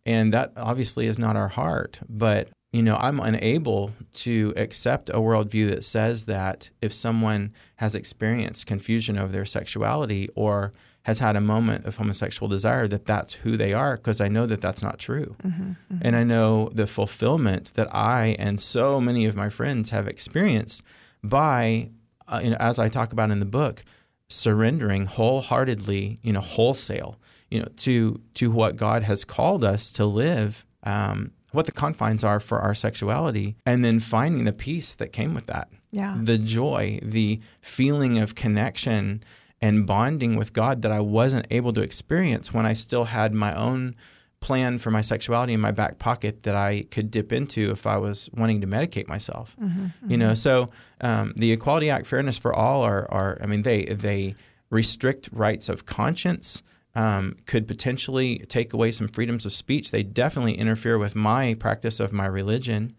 and 0.05 0.33
that 0.33 0.53
obviously 0.57 1.07
is 1.07 1.19
not 1.19 1.35
our 1.35 1.47
heart. 1.47 1.99
But 2.09 2.49
you 2.75 2.83
know, 2.83 2.97
I'm 2.97 3.21
unable 3.21 3.91
to 4.15 4.53
accept 4.57 5.09
a 5.09 5.13
worldview 5.13 5.69
that 5.69 5.85
says 5.85 6.25
that 6.25 6.71
if 6.81 6.93
someone 6.93 7.53
has 7.77 7.95
experienced 7.95 8.67
confusion 8.67 9.17
of 9.17 9.31
their 9.31 9.45
sexuality 9.45 10.27
or 10.35 10.73
has 11.05 11.19
had 11.19 11.35
a 11.35 11.41
moment 11.41 11.85
of 11.85 11.97
homosexual 11.97 12.49
desire, 12.49 12.87
that 12.87 13.05
that's 13.05 13.33
who 13.33 13.55
they 13.57 13.73
are, 13.73 13.95
because 13.95 14.19
I 14.19 14.27
know 14.27 14.47
that 14.47 14.59
that's 14.59 14.81
not 14.81 14.97
true. 14.97 15.35
Mm-hmm, 15.43 15.63
mm-hmm. 15.63 15.97
And 16.01 16.15
I 16.15 16.23
know 16.23 16.69
the 16.73 16.87
fulfillment 16.87 17.73
that 17.75 17.87
I 17.93 18.35
and 18.39 18.59
so 18.59 18.99
many 18.99 19.25
of 19.25 19.35
my 19.35 19.49
friends 19.49 19.91
have 19.91 20.07
experienced 20.07 20.81
by, 21.23 21.89
uh, 22.27 22.41
you 22.43 22.49
know, 22.49 22.57
as 22.59 22.79
I 22.79 22.89
talk 22.89 23.13
about 23.13 23.29
in 23.29 23.39
the 23.39 23.45
book, 23.45 23.83
surrendering 24.29 25.05
wholeheartedly, 25.05 26.17
you 26.23 26.33
know, 26.33 26.41
wholesale, 26.41 27.19
you 27.51 27.59
know, 27.59 27.67
to 27.77 28.19
to 28.33 28.49
what 28.49 28.75
God 28.75 29.03
has 29.03 29.23
called 29.23 29.63
us 29.63 29.91
to 29.93 30.05
live 30.05 30.65
um, 30.83 31.31
what 31.51 31.67
the 31.67 31.71
confines 31.71 32.23
are 32.23 32.39
for 32.39 32.59
our 32.59 32.73
sexuality, 32.73 33.55
and 33.65 33.85
then 33.85 33.99
finding 33.99 34.43
the 34.45 34.53
peace 34.53 34.95
that 34.95 35.13
came 35.13 35.35
with 35.35 35.45
that. 35.45 35.69
Yeah. 35.91 36.17
The 36.19 36.39
joy, 36.39 36.99
the 37.01 37.39
feeling 37.61 38.17
of 38.17 38.33
connection 38.33 39.23
and 39.65 39.87
bonding 39.87 40.35
with 40.35 40.53
God 40.53 40.83
that 40.83 40.91
I 40.91 40.99
wasn't 40.99 41.47
able 41.49 41.73
to 41.73 41.81
experience 41.81 42.53
when 42.53 42.67
I 42.67 42.73
still 42.73 43.05
had 43.05 43.33
my 43.33 43.51
own 43.55 43.95
plan 44.39 44.77
for 44.77 44.91
my 44.91 45.01
sexuality 45.01 45.53
in 45.53 45.59
my 45.59 45.71
back 45.71 45.97
pocket 45.97 46.43
that 46.43 46.55
I 46.55 46.85
could 46.91 47.09
dip 47.09 47.33
into 47.33 47.71
if 47.71 47.87
I 47.87 47.97
was 47.97 48.29
wanting 48.31 48.61
to 48.61 48.67
medicate 48.67 49.07
myself. 49.07 49.55
Mm-hmm, 49.59 50.11
you 50.11 50.17
know, 50.17 50.35
so 50.35 50.67
um, 51.01 51.33
the 51.35 51.51
Equality 51.51 51.89
Act, 51.89 52.05
Fairness 52.05 52.37
for 52.37 52.53
All 52.53 52.83
are, 52.83 53.11
are 53.11 53.39
I 53.41 53.47
mean, 53.47 53.63
they 53.63 53.85
they 53.85 54.35
restrict 54.69 55.29
rights 55.31 55.67
of 55.67 55.85
conscience. 55.85 56.61
Um, 56.97 57.35
could 57.45 57.67
potentially 57.67 58.45
take 58.47 58.71
away 58.71 58.89
some 58.91 59.09
freedoms 59.09 59.45
of 59.45 59.51
speech. 59.51 59.91
They 59.91 60.01
definitely 60.01 60.53
interfere 60.53 60.97
with 60.97 61.13
my 61.13 61.53
practice 61.55 61.99
of 61.99 62.13
my 62.13 62.25
religion. 62.25 62.91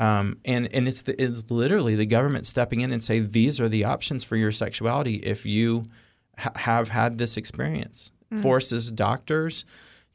Um, 0.00 0.38
and 0.46 0.72
and 0.72 0.88
it's 0.88 1.02
the, 1.02 1.22
it's 1.22 1.50
literally 1.50 1.94
the 1.94 2.06
government 2.06 2.46
stepping 2.46 2.80
in 2.80 2.90
and 2.90 3.02
say 3.02 3.20
these 3.20 3.60
are 3.60 3.68
the 3.68 3.84
options 3.84 4.24
for 4.24 4.34
your 4.34 4.50
sexuality 4.50 5.16
if 5.16 5.44
you 5.44 5.84
ha- 6.38 6.52
have 6.56 6.88
had 6.88 7.18
this 7.18 7.36
experience. 7.36 8.10
Mm-hmm. 8.32 8.42
Forces 8.42 8.90
doctors 8.90 9.66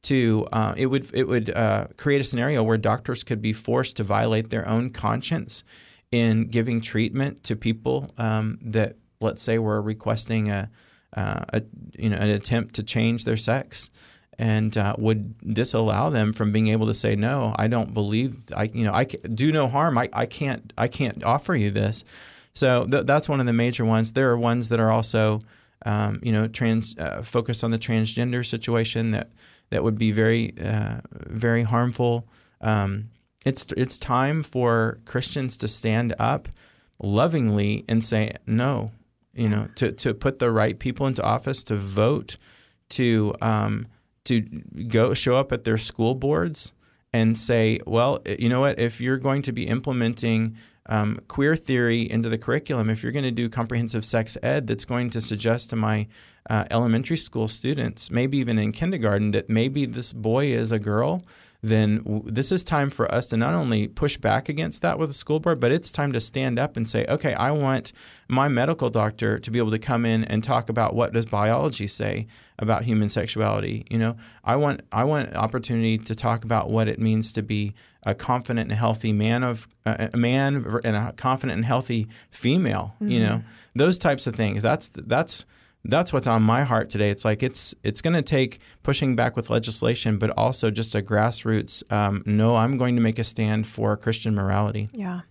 to 0.01 0.47
uh, 0.51 0.73
it 0.75 0.87
would 0.87 1.07
it 1.13 1.27
would 1.27 1.51
uh, 1.51 1.87
create 1.97 2.19
a 2.19 2.23
scenario 2.23 2.63
where 2.63 2.79
doctors 2.79 3.23
could 3.23 3.43
be 3.43 3.53
forced 3.53 3.97
to 3.97 4.03
violate 4.03 4.49
their 4.49 4.67
own 4.67 4.89
conscience 4.89 5.63
in 6.11 6.47
giving 6.47 6.81
treatment 6.81 7.43
to 7.43 7.55
people 7.55 8.09
um, 8.17 8.57
that 8.63 8.95
let's 9.21 9.41
say 9.41 9.59
were 9.59 9.81
requesting 9.81 10.49
a, 10.49 10.69
uh, 11.15 11.45
a, 11.49 11.61
you 11.97 12.09
know 12.09 12.17
an 12.17 12.31
attempt 12.31 12.73
to 12.75 12.83
change 12.83 13.23
their 13.23 13.37
sex 13.37 13.91
and 14.37 14.77
uh, 14.77 14.95
would 14.97 15.53
disallow 15.53 16.09
them 16.09 16.33
from 16.33 16.51
being 16.51 16.67
able 16.67 16.87
to 16.87 16.93
say 16.93 17.15
no 17.15 17.53
I 17.57 17.67
don't 17.67 17.93
believe 17.93 18.51
I 18.55 18.69
you 18.73 18.83
know 18.83 18.93
I 18.93 19.05
do 19.05 19.51
no 19.51 19.67
harm 19.67 19.97
I, 19.97 20.09
I 20.13 20.25
can't 20.25 20.73
I 20.77 20.87
can't 20.87 21.23
offer 21.23 21.55
you 21.55 21.71
this 21.71 22.03
so 22.53 22.85
th- 22.85 23.05
that's 23.05 23.29
one 23.29 23.39
of 23.39 23.45
the 23.45 23.53
major 23.53 23.85
ones 23.85 24.13
there 24.13 24.29
are 24.29 24.37
ones 24.37 24.69
that 24.69 24.79
are 24.79 24.91
also 24.91 25.39
um, 25.85 26.19
you 26.21 26.31
know 26.31 26.47
trans 26.47 26.97
uh, 26.97 27.21
focused 27.21 27.63
on 27.63 27.71
the 27.71 27.79
transgender 27.79 28.45
situation 28.45 29.11
that 29.11 29.29
that 29.69 29.83
would 29.83 29.97
be 29.97 30.11
very 30.11 30.53
uh, 30.61 31.01
very 31.11 31.63
harmful. 31.63 32.27
Um, 32.61 33.09
it's 33.45 33.67
it's 33.77 33.97
time 33.97 34.43
for 34.43 34.99
Christians 35.05 35.57
to 35.57 35.67
stand 35.67 36.15
up 36.19 36.47
lovingly 37.01 37.85
and 37.87 38.03
say 38.03 38.35
no. 38.45 38.89
You 39.33 39.49
know, 39.49 39.67
to 39.75 39.91
to 39.91 40.13
put 40.13 40.39
the 40.39 40.51
right 40.51 40.77
people 40.77 41.07
into 41.07 41.23
office, 41.23 41.63
to 41.63 41.75
vote, 41.75 42.37
to 42.89 43.35
um, 43.41 43.87
to 44.25 44.41
go 44.87 45.13
show 45.13 45.37
up 45.37 45.51
at 45.51 45.63
their 45.63 45.77
school 45.77 46.15
boards 46.15 46.73
and 47.13 47.37
say, 47.37 47.79
well, 47.85 48.21
you 48.37 48.49
know 48.49 48.59
what? 48.59 48.77
If 48.77 48.99
you're 48.99 49.17
going 49.17 49.41
to 49.43 49.53
be 49.53 49.67
implementing 49.67 50.57
um, 50.87 51.19
queer 51.27 51.55
theory 51.55 52.01
into 52.01 52.29
the 52.29 52.37
curriculum, 52.37 52.89
if 52.89 53.01
you're 53.01 53.11
going 53.11 53.23
to 53.23 53.31
do 53.31 53.49
comprehensive 53.49 54.05
sex 54.05 54.37
ed 54.43 54.67
that's 54.67 54.85
going 54.85 55.09
to 55.11 55.21
suggest 55.21 55.69
to 55.69 55.75
my 55.75 56.07
uh, 56.49 56.65
elementary 56.69 57.17
school 57.17 57.47
students, 57.47 58.11
maybe 58.11 58.37
even 58.37 58.59
in 58.59 58.71
kindergarten, 58.71 59.31
that 59.31 59.49
maybe 59.49 59.85
this 59.85 60.13
boy 60.13 60.47
is 60.47 60.71
a 60.71 60.79
girl, 60.79 61.23
then 61.65 61.97
w- 62.03 62.23
this 62.25 62.51
is 62.51 62.63
time 62.63 62.89
for 62.89 63.11
us 63.13 63.25
to 63.27 63.37
not 63.37 63.55
only 63.55 63.87
push 63.87 64.17
back 64.17 64.49
against 64.49 64.81
that 64.83 64.99
with 64.99 65.09
the 65.09 65.15
school 65.15 65.39
board, 65.39 65.59
but 65.59 65.71
it's 65.71 65.91
time 65.91 66.11
to 66.13 66.19
stand 66.19 66.59
up 66.59 66.77
and 66.77 66.87
say, 66.87 67.05
okay, 67.07 67.33
I 67.33 67.51
want 67.51 67.91
my 68.27 68.47
medical 68.47 68.89
doctor 68.89 69.39
to 69.39 69.51
be 69.51 69.59
able 69.59 69.71
to 69.71 69.79
come 69.79 70.05
in 70.05 70.23
and 70.25 70.43
talk 70.43 70.69
about 70.69 70.95
what 70.95 71.13
does 71.13 71.25
biology 71.25 71.87
say 71.87 72.27
about 72.59 72.83
human 72.83 73.09
sexuality. 73.09 73.85
You 73.89 73.97
know, 73.97 74.17
I 74.43 74.55
want 74.55 74.81
I 74.91 75.03
want 75.03 75.35
opportunity 75.35 75.97
to 75.97 76.15
talk 76.15 76.43
about 76.43 76.69
what 76.69 76.87
it 76.87 76.99
means 76.99 77.33
to 77.33 77.41
be 77.41 77.73
a 78.03 78.13
confident 78.13 78.69
and 78.69 78.79
healthy 78.79 79.11
man 79.11 79.43
of 79.43 79.67
uh, 79.85 80.09
a 80.13 80.17
man 80.17 80.65
and 80.83 80.95
a 80.95 81.13
confident 81.13 81.57
and 81.57 81.65
healthy 81.65 82.07
female. 82.29 82.93
Mm-hmm. 82.95 83.09
You 83.11 83.19
know, 83.21 83.43
those 83.75 83.97
types 83.97 84.27
of 84.27 84.35
things. 84.35 84.61
That's 84.61 84.89
that's 84.89 85.45
that's 85.87 86.11
what's 86.11 86.27
on 86.27 86.43
my 86.43 86.63
heart 86.63 86.89
today. 86.89 87.09
It's 87.09 87.25
like 87.25 87.43
it's 87.43 87.75
it's 87.83 88.01
going 88.01 88.13
to 88.15 88.21
take 88.21 88.59
pushing 88.83 89.15
back 89.15 89.35
with 89.35 89.49
legislation, 89.49 90.17
but 90.17 90.31
also 90.31 90.71
just 90.71 90.95
a 90.95 91.01
grassroots. 91.01 91.89
Um, 91.91 92.23
no, 92.25 92.55
I'm 92.55 92.77
going 92.77 92.95
to 92.95 93.01
make 93.01 93.19
a 93.19 93.23
stand 93.23 93.67
for 93.67 93.95
Christian 93.97 94.35
morality. 94.35 94.89
Yeah. 94.93 95.21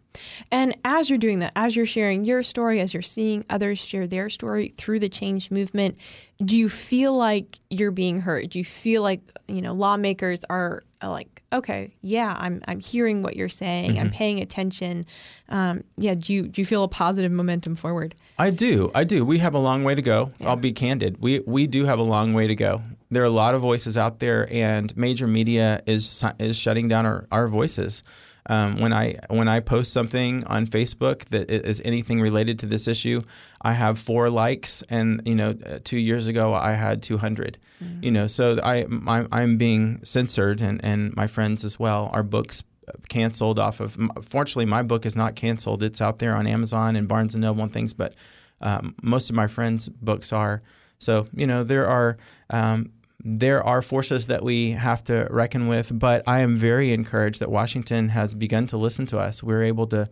And 0.51 0.77
as 0.85 1.11
you're 1.11 1.19
doing 1.19 1.41
that, 1.41 1.53
as 1.57 1.75
you're 1.75 1.87
sharing 1.87 2.25
your 2.25 2.43
story, 2.43 2.81
as 2.81 2.95
you're 2.95 3.03
seeing 3.03 3.45
others 3.51 3.79
share 3.79 4.07
their 4.07 4.31
story 4.31 4.73
through 4.77 5.01
the 5.01 5.09
changed 5.09 5.51
movement, 5.51 5.99
do 6.45 6.57
you 6.57 6.69
feel 6.69 7.17
like 7.17 7.59
you're 7.69 7.91
being 7.91 8.21
heard? 8.21 8.51
Do 8.51 8.59
you 8.59 8.65
feel 8.65 9.03
like 9.03 9.21
you 9.49 9.61
know 9.61 9.73
lawmakers 9.73 10.45
are 10.49 10.83
like, 11.03 11.43
okay, 11.53 11.95
yeah, 12.01 12.35
I'm 12.39 12.63
I'm 12.69 12.81
hearing 12.81 13.23
what 13.23 13.37
you're 13.37 13.49
saying, 13.49 13.93
mm-hmm. 13.93 14.01
I'm 14.01 14.11
paying 14.11 14.41
attention. 14.41 15.07
Um, 15.49 15.83
yeah, 15.97 16.15
do 16.15 16.33
you 16.33 16.43
do 16.49 16.61
you 16.61 16.67
feel 16.67 16.85
a 16.85 16.89
positive 16.89 17.33
momentum 17.33 17.75
forward? 17.75 18.15
I 18.39 18.51
do. 18.51 18.91
I 18.95 19.05
do. 19.05 19.25
We 19.25 19.39
have 19.39 19.55
a 19.55 19.59
long 19.59 19.85
way 19.85 19.95
to 19.95 20.03
go. 20.03 20.31
Yeah. 20.39 20.49
I'll 20.49 20.57
be 20.57 20.73
candid. 20.73 21.21
We 21.21 21.41
we 21.47 21.67
do 21.67 21.85
have 21.85 21.99
a 21.99 22.03
long 22.03 22.35
way 22.35 22.47
to 22.47 22.55
go. 22.55 22.83
There 23.11 23.23
are 23.23 23.27
a 23.27 23.31
lot 23.31 23.55
of 23.55 23.61
voices 23.61 23.97
out 23.97 24.19
there, 24.19 24.49
and 24.53 24.97
major 24.97 25.27
media 25.27 25.83
is 25.87 26.25
is 26.39 26.59
shutting 26.59 26.89
down 26.89 27.07
our, 27.07 27.27
our 27.31 27.49
voices. 27.49 28.03
Um, 28.47 28.81
when 28.81 28.93
I 28.93 29.17
when 29.31 29.49
I 29.49 29.61
post 29.61 29.93
something 29.93 30.45
on 30.45 30.67
Facebook 30.67 31.25
that 31.27 31.51
is 31.51 31.81
anything 31.85 32.21
related 32.21 32.59
to 32.59 32.67
this 32.67 32.89
issue, 32.89 33.21
I 33.63 33.73
have 33.73 33.99
four 33.99 34.29
likes, 34.29 34.83
and 34.91 35.23
you 35.25 35.35
know, 35.35 35.55
uh, 35.65 35.79
two 35.83 35.99
years 35.99 36.27
ago 36.27 36.53
I 36.53 36.73
had 36.73 37.03
200. 37.03 37.57
Mm-hmm. 37.83 38.05
You 38.05 38.11
know, 38.11 38.27
so 38.27 38.59
I, 38.63 38.87
I 39.33 39.43
am 39.43 39.57
being 39.57 40.01
censored, 40.05 40.61
and 40.61 40.85
and 40.85 41.15
my 41.17 41.27
friends 41.27 41.65
as 41.65 41.79
well. 41.79 42.11
Our 42.13 42.23
books 42.23 42.63
canceled 43.09 43.59
off 43.59 43.81
of. 43.81 43.97
Fortunately, 44.23 44.67
my 44.67 44.83
book 44.83 45.07
is 45.07 45.17
not 45.17 45.35
canceled. 45.37 45.83
It's 45.83 46.01
out 46.01 46.19
there 46.19 46.37
on 46.37 46.47
Amazon 46.47 46.97
and 46.97 47.09
Barnes 47.09 47.35
and 47.35 47.43
Noble 47.43 47.63
and 47.63 47.73
things, 47.73 47.95
but 47.95 48.15
um, 48.61 48.95
most 49.03 49.31
of 49.31 49.37
my 49.37 49.47
friends' 49.47 49.89
books 49.89 50.33
are. 50.33 50.63
So 50.99 51.27
you 51.35 51.47
know 51.47 51.65
there 51.65 51.87
are 51.87 52.17
um, 52.51 52.93
there 53.25 53.63
are 53.63 53.83
forces 53.83 54.27
that 54.27 54.43
we 54.43 54.73
have 54.73 55.03
to 55.05 55.27
reckon 55.31 55.67
with, 55.69 55.97
but 55.99 56.23
I 56.27 56.41
am 56.41 56.57
very 56.57 56.93
encouraged 56.93 57.41
that 57.41 57.51
Washington 57.51 58.11
has 58.11 58.35
begun 58.35 58.67
to 58.69 58.77
listen 58.77 59.07
to 59.07 59.19
us. 59.19 59.43
We're 59.43 59.63
able 59.65 59.87
to 59.89 60.09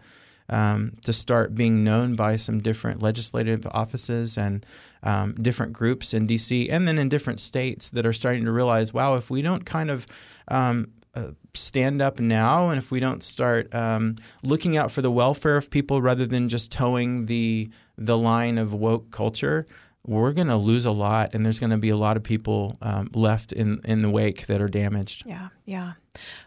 um, 0.48 0.92
to 1.04 1.12
start 1.12 1.54
being 1.54 1.84
known 1.84 2.14
by 2.14 2.36
some 2.36 2.60
different 2.60 3.02
legislative 3.02 3.66
offices 3.70 4.36
and 4.36 4.64
um, 5.02 5.34
different 5.34 5.72
groups 5.72 6.14
in 6.14 6.26
D.C. 6.26 6.68
and 6.68 6.86
then 6.86 6.98
in 6.98 7.08
different 7.08 7.40
states 7.40 7.90
that 7.90 8.06
are 8.06 8.12
starting 8.12 8.44
to 8.44 8.52
realize, 8.52 8.92
wow, 8.92 9.14
if 9.14 9.30
we 9.30 9.42
don't 9.42 9.64
kind 9.64 9.90
of 9.90 10.06
um, 10.48 10.90
uh, 11.14 11.30
stand 11.54 12.00
up 12.00 12.20
now, 12.20 12.68
and 12.70 12.78
if 12.78 12.90
we 12.90 13.00
don't 13.00 13.22
start 13.22 13.72
um, 13.74 14.16
looking 14.42 14.76
out 14.76 14.90
for 14.90 15.02
the 15.02 15.10
welfare 15.10 15.56
of 15.56 15.70
people 15.70 16.00
rather 16.00 16.26
than 16.26 16.48
just 16.48 16.72
toeing 16.72 17.26
the 17.26 17.70
the 17.98 18.16
line 18.16 18.58
of 18.58 18.72
woke 18.72 19.10
culture, 19.10 19.66
we're 20.06 20.32
going 20.32 20.48
to 20.48 20.56
lose 20.56 20.86
a 20.86 20.90
lot, 20.90 21.34
and 21.34 21.44
there's 21.44 21.58
going 21.58 21.70
to 21.70 21.78
be 21.78 21.90
a 21.90 21.96
lot 21.96 22.16
of 22.16 22.22
people 22.22 22.76
um, 22.82 23.10
left 23.14 23.52
in 23.52 23.80
in 23.84 24.02
the 24.02 24.10
wake 24.10 24.46
that 24.46 24.60
are 24.60 24.68
damaged. 24.68 25.24
Yeah, 25.26 25.48
yeah. 25.64 25.92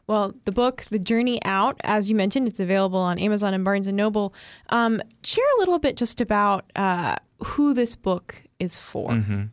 Well, 0.08 0.34
the 0.46 0.52
book, 0.52 0.86
The 0.90 1.00
Journey 1.00 1.44
Out, 1.44 1.80
as 1.84 2.10
you 2.10 2.16
mentioned, 2.16 2.48
it's 2.48 2.60
available 2.60 3.00
on 3.00 3.18
Amazon 3.18 3.54
and 3.54 3.64
Barnes 3.64 3.88
and 3.88 3.98
Noble. 3.98 4.34
Um, 4.70 5.02
share 5.24 5.46
a 5.56 5.60
little 5.60 5.80
bit 5.80 5.98
just 5.98 6.22
about 6.22 6.72
uh, 6.76 7.16
who 7.44 7.74
this 7.74 7.96
book 7.96 8.36
is 8.60 8.78
for. 8.78 9.12
Mm-hmm. 9.12 9.44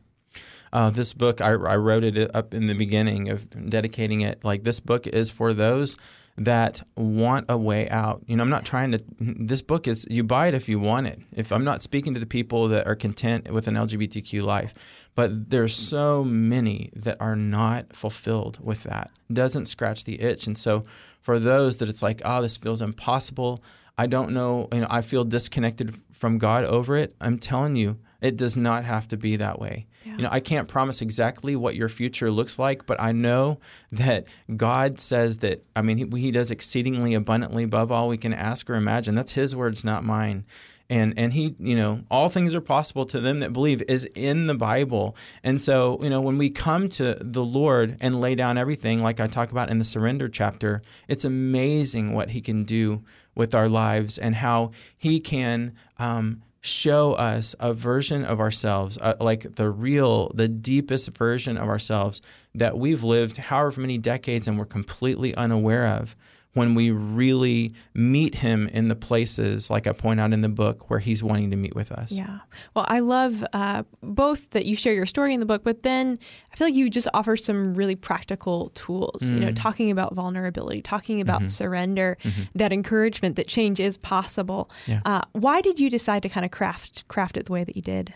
Uh, 0.73 0.91
this 0.91 1.13
book, 1.13 1.41
I, 1.41 1.51
I, 1.51 1.77
wrote 1.77 2.03
it 2.03 2.35
up 2.35 2.55
in 2.55 2.67
the 2.67 2.75
beginning 2.75 3.29
of 3.29 3.69
dedicating 3.69 4.23
it. 4.23 4.43
Like 4.43 4.65
this 4.65 4.81
book 4.81 5.07
is 5.07 5.31
for 5.31 5.53
those 5.53 5.99
that 6.39 6.83
want 6.97 7.47
a 7.51 7.59
way 7.59 7.89
out. 7.91 8.23
You 8.27 8.37
know, 8.37 8.43
I'm 8.43 8.49
not 8.49 8.65
trying 8.65 8.93
to. 8.93 9.05
This 9.19 9.61
book 9.61 9.87
is 9.87 10.07
you 10.09 10.25
buy 10.25 10.49
it 10.49 10.55
if 10.55 10.69
you 10.69 10.79
want 10.79 11.07
it. 11.07 11.21
If 11.33 11.53
I'm 11.53 11.65
not 11.65 11.83
speaking 11.83 12.15
to 12.15 12.21
the 12.21 12.27
people 12.27 12.69
that 12.69 12.87
are 12.87 12.95
content 12.95 13.51
with 13.51 13.67
an 13.67 13.75
LGBTQ 13.75 14.43
life, 14.43 14.73
but 15.15 15.51
there's 15.51 15.75
so 15.75 16.25
many 16.25 16.91
that 16.95 17.19
are 17.21 17.37
not 17.37 17.95
fulfilled 17.95 18.59
with 18.63 18.85
that. 18.85 19.11
Doesn't 19.31 19.67
scratch 19.67 20.05
the 20.05 20.21
itch, 20.21 20.47
and 20.47 20.57
so 20.57 20.85
for 21.21 21.39
those 21.39 21.77
that 21.77 21.89
it's 21.89 22.03
like, 22.03 22.23
oh, 22.25 22.41
this 22.41 22.57
feels 22.57 22.81
impossible. 22.81 23.63
I 23.99 24.07
don't 24.07 24.33
know. 24.33 24.69
You 24.73 24.81
know, 24.81 24.87
I 24.89 25.03
feel 25.03 25.25
disconnected 25.25 26.01
from 26.13 26.39
God 26.39 26.65
over 26.65 26.97
it. 26.97 27.15
I'm 27.21 27.39
telling 27.39 27.77
you, 27.77 27.99
it 28.23 28.37
does 28.37 28.57
not 28.57 28.85
have 28.85 29.07
to 29.09 29.17
be 29.19 29.37
that 29.37 29.59
way. 29.59 29.87
Yeah. 30.05 30.17
You 30.17 30.23
know, 30.23 30.29
I 30.33 30.41
can't 30.41 30.69
promise 30.69 31.01
exactly 31.01 31.57
what 31.57 31.75
your 31.75 31.89
future 31.89 32.31
looks 32.31 32.59
like, 32.59 32.87
but 32.87 33.01
I 33.01 33.13
know 33.13 33.59
that 33.93 34.29
God 34.57 34.99
says 35.01 35.39
that. 35.39 35.65
I 35.77 35.83
mean, 35.83 35.97
He, 35.97 36.21
he 36.21 36.31
does 36.31 36.51
exceedingly 36.51 37.15
abundantly 37.15 37.65
above 37.65 37.93
all 37.93 38.09
we 38.09 38.19
can 38.19 38.33
ask 38.33 38.69
or 38.69 38.75
imagine. 38.75 39.15
That's 39.15 39.33
His 39.33 39.55
words, 39.55 39.85
not 39.85 40.05
mine 40.05 40.45
and 40.93 41.15
and 41.17 41.33
he 41.33 41.55
you 41.59 41.75
know 41.75 42.03
all 42.11 42.29
things 42.29 42.55
are 42.55 42.61
possible 42.61 43.07
to 43.07 43.19
them 43.19 43.41
that 43.41 43.53
believe 43.53 43.83
is 43.89 44.05
in 44.15 44.47
the 44.47 44.55
bible 44.55 45.17
and 45.43 45.61
so 45.61 45.99
you 46.03 46.11
know 46.11 46.21
when 46.21 46.37
we 46.37 46.51
come 46.51 46.89
to 46.89 47.17
the 47.21 47.45
lord 47.45 47.97
and 48.01 48.21
lay 48.21 48.35
down 48.35 48.59
everything 48.59 49.03
like 49.03 49.19
i 49.19 49.27
talk 49.27 49.51
about 49.51 49.71
in 49.71 49.79
the 49.79 49.85
surrender 49.85 50.29
chapter 50.29 50.83
it's 51.09 51.25
amazing 51.25 52.13
what 52.13 52.31
he 52.31 52.41
can 52.43 52.65
do 52.65 53.03
with 53.35 53.55
our 53.55 53.69
lives 53.69 54.19
and 54.19 54.35
how 54.35 54.71
he 54.97 55.19
can 55.19 55.75
um, 55.99 56.43
show 56.63 57.15
us 57.15 57.57
a 57.59 57.75
version 57.75 58.25
of 58.25 58.39
ourselves, 58.41 58.97
uh, 59.01 59.15
like 59.21 59.57
the 59.57 59.69
real, 59.69 60.31
the 60.33 60.49
deepest 60.49 61.09
version 61.11 61.59
of 61.59 61.69
ourselves 61.69 62.23
that 62.55 62.79
we've 62.79 63.03
lived 63.03 63.37
however 63.37 63.81
many 63.81 63.99
decades 63.99 64.47
and 64.47 64.57
we're 64.57 64.65
completely 64.65 65.35
unaware 65.35 65.89
of 65.89 66.15
when 66.55 66.75
we 66.75 66.91
really 66.91 67.73
meet 67.95 68.35
him 68.35 68.69
in 68.69 68.89
the 68.89 68.95
places, 68.95 69.71
like 69.71 69.87
I 69.87 69.93
point 69.93 70.21
out 70.21 70.33
in 70.33 70.43
the 70.43 70.49
book, 70.51 70.91
where 70.91 70.99
he's 70.99 71.23
wanting 71.23 71.51
to 71.51 71.57
meet 71.57 71.75
with 71.75 71.91
us. 71.91 72.13
Yeah. 72.13 72.41
Well, 72.75 72.85
I 72.89 73.01
love 73.01 73.45
uh, 73.55 73.85
both 74.03 74.51
that 74.51 74.67
you 74.67 74.77
share 74.77 74.93
your 74.93 75.07
story 75.07 75.33
in 75.33 75.41
the 75.41 75.47
book, 75.47 75.65
but 75.65 75.83
then 75.83 76.19
I 76.53 76.57
feel 76.57 76.67
like 76.67 76.75
you 76.75 76.91
just 76.91 77.09
offer 77.15 77.39
some 77.39 77.73
really 77.73 77.97
practical 77.97 78.69
tools, 78.71 79.23
mm. 79.23 79.33
you 79.33 79.41
know, 79.41 79.49
mm. 79.49 79.57
talking 79.57 79.91
about 79.91 80.15
vulnerability, 80.15 80.83
talking 80.83 81.23
about 81.23 81.41
mm-hmm. 81.41 81.49
surrender, 81.49 82.19
mm-hmm. 82.23 82.43
that 82.55 82.73
encouragement 82.73 83.37
that 83.37 83.49
change 83.49 83.81
is 83.81 83.97
possible. 83.97 84.71
Yeah. 84.87 85.01
Uh, 85.07 85.23
why 85.33 85.63
did 85.63 85.81
you 85.81 85.89
decide 85.89 86.23
to 86.25 86.29
kind 86.29 86.45
of 86.45 86.51
craft 86.51 87.09
craft 87.09 87.39
it 87.39 87.47
the 87.47 87.53
way 87.53 87.65
that 87.65 87.77
you 87.77 87.83
did? 87.83 88.13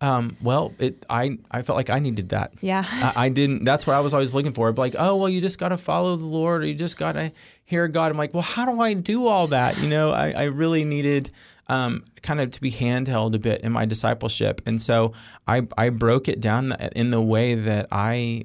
Um, 0.00 0.36
well, 0.42 0.74
it 0.78 1.06
I 1.08 1.38
I 1.50 1.62
felt 1.62 1.76
like 1.76 1.88
I 1.88 1.98
needed 1.98 2.28
that. 2.30 2.52
Yeah. 2.60 2.84
I, 2.86 3.26
I 3.26 3.28
didn't. 3.30 3.64
That's 3.64 3.86
what 3.86 3.96
I 3.96 4.00
was 4.00 4.12
always 4.12 4.34
looking 4.34 4.52
for. 4.52 4.70
Like, 4.72 4.94
oh 4.98 5.16
well, 5.16 5.28
you 5.28 5.40
just 5.40 5.58
got 5.58 5.70
to 5.70 5.78
follow 5.78 6.16
the 6.16 6.26
Lord, 6.26 6.62
or 6.62 6.66
you 6.66 6.74
just 6.74 6.98
got 6.98 7.12
to 7.12 7.32
hear 7.66 7.86
God. 7.88 8.10
I'm 8.10 8.16
like, 8.16 8.32
well, 8.32 8.42
how 8.42 8.64
do 8.64 8.80
I 8.80 8.94
do 8.94 9.26
all 9.26 9.48
that? 9.48 9.78
You 9.78 9.88
know, 9.88 10.12
I, 10.12 10.30
I 10.30 10.42
really 10.44 10.84
needed 10.84 11.30
um, 11.68 12.04
kind 12.22 12.40
of 12.40 12.50
to 12.52 12.60
be 12.60 12.70
handheld 12.70 13.34
a 13.34 13.38
bit 13.38 13.60
in 13.62 13.72
my 13.72 13.84
discipleship, 13.84 14.62
and 14.66 14.80
so 14.80 15.12
I 15.46 15.66
I 15.76 15.90
broke 15.90 16.28
it 16.28 16.40
down 16.40 16.72
in 16.94 17.10
the 17.10 17.20
way 17.20 17.54
that 17.54 17.88
I 17.90 18.44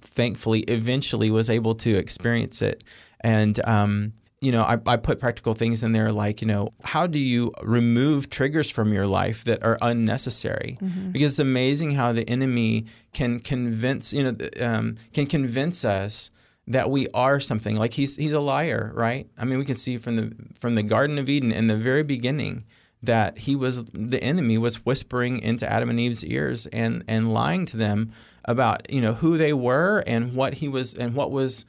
thankfully 0.00 0.60
eventually 0.60 1.30
was 1.30 1.50
able 1.50 1.74
to 1.76 1.94
experience 1.94 2.62
it, 2.62 2.82
and 3.20 3.60
um, 3.66 4.14
you 4.40 4.52
know, 4.52 4.62
I, 4.62 4.78
I, 4.86 4.96
put 4.98 5.20
practical 5.20 5.54
things 5.54 5.82
in 5.82 5.92
there 5.92 6.12
like, 6.12 6.42
you 6.42 6.46
know, 6.48 6.74
how 6.82 7.06
do 7.06 7.18
you 7.18 7.50
remove 7.62 8.28
triggers 8.28 8.68
from 8.68 8.92
your 8.92 9.06
life 9.06 9.44
that 9.44 9.64
are 9.64 9.78
unnecessary? 9.80 10.76
Mm-hmm. 10.82 11.12
Because 11.12 11.32
it's 11.32 11.38
amazing 11.38 11.92
how 11.92 12.12
the 12.12 12.28
enemy 12.28 12.84
can 13.14 13.40
convince, 13.40 14.12
you 14.12 14.22
know, 14.22 14.36
um, 14.60 14.96
can 15.14 15.24
convince 15.24 15.82
us 15.82 16.30
that 16.66 16.90
we 16.90 17.08
are 17.14 17.40
something. 17.40 17.76
Like 17.76 17.94
he's 17.94 18.16
he's 18.16 18.32
a 18.32 18.40
liar, 18.40 18.90
right? 18.94 19.28
I 19.38 19.44
mean, 19.44 19.58
we 19.58 19.64
can 19.64 19.76
see 19.76 19.98
from 19.98 20.16
the 20.16 20.32
from 20.58 20.74
the 20.74 20.82
Garden 20.82 21.18
of 21.18 21.28
Eden 21.28 21.52
in 21.52 21.66
the 21.66 21.76
very 21.76 22.02
beginning 22.02 22.64
that 23.02 23.38
he 23.38 23.54
was 23.54 23.82
the 23.92 24.22
enemy 24.22 24.56
was 24.56 24.84
whispering 24.84 25.38
into 25.40 25.70
Adam 25.70 25.90
and 25.90 26.00
Eve's 26.00 26.24
ears 26.24 26.66
and 26.66 27.04
and 27.06 27.32
lying 27.32 27.66
to 27.66 27.76
them 27.76 28.12
about 28.44 28.90
you 28.90 29.00
know 29.00 29.14
who 29.14 29.36
they 29.36 29.52
were 29.52 30.02
and 30.06 30.34
what 30.34 30.54
he 30.54 30.68
was 30.68 30.94
and 30.94 31.14
what 31.14 31.30
was 31.30 31.64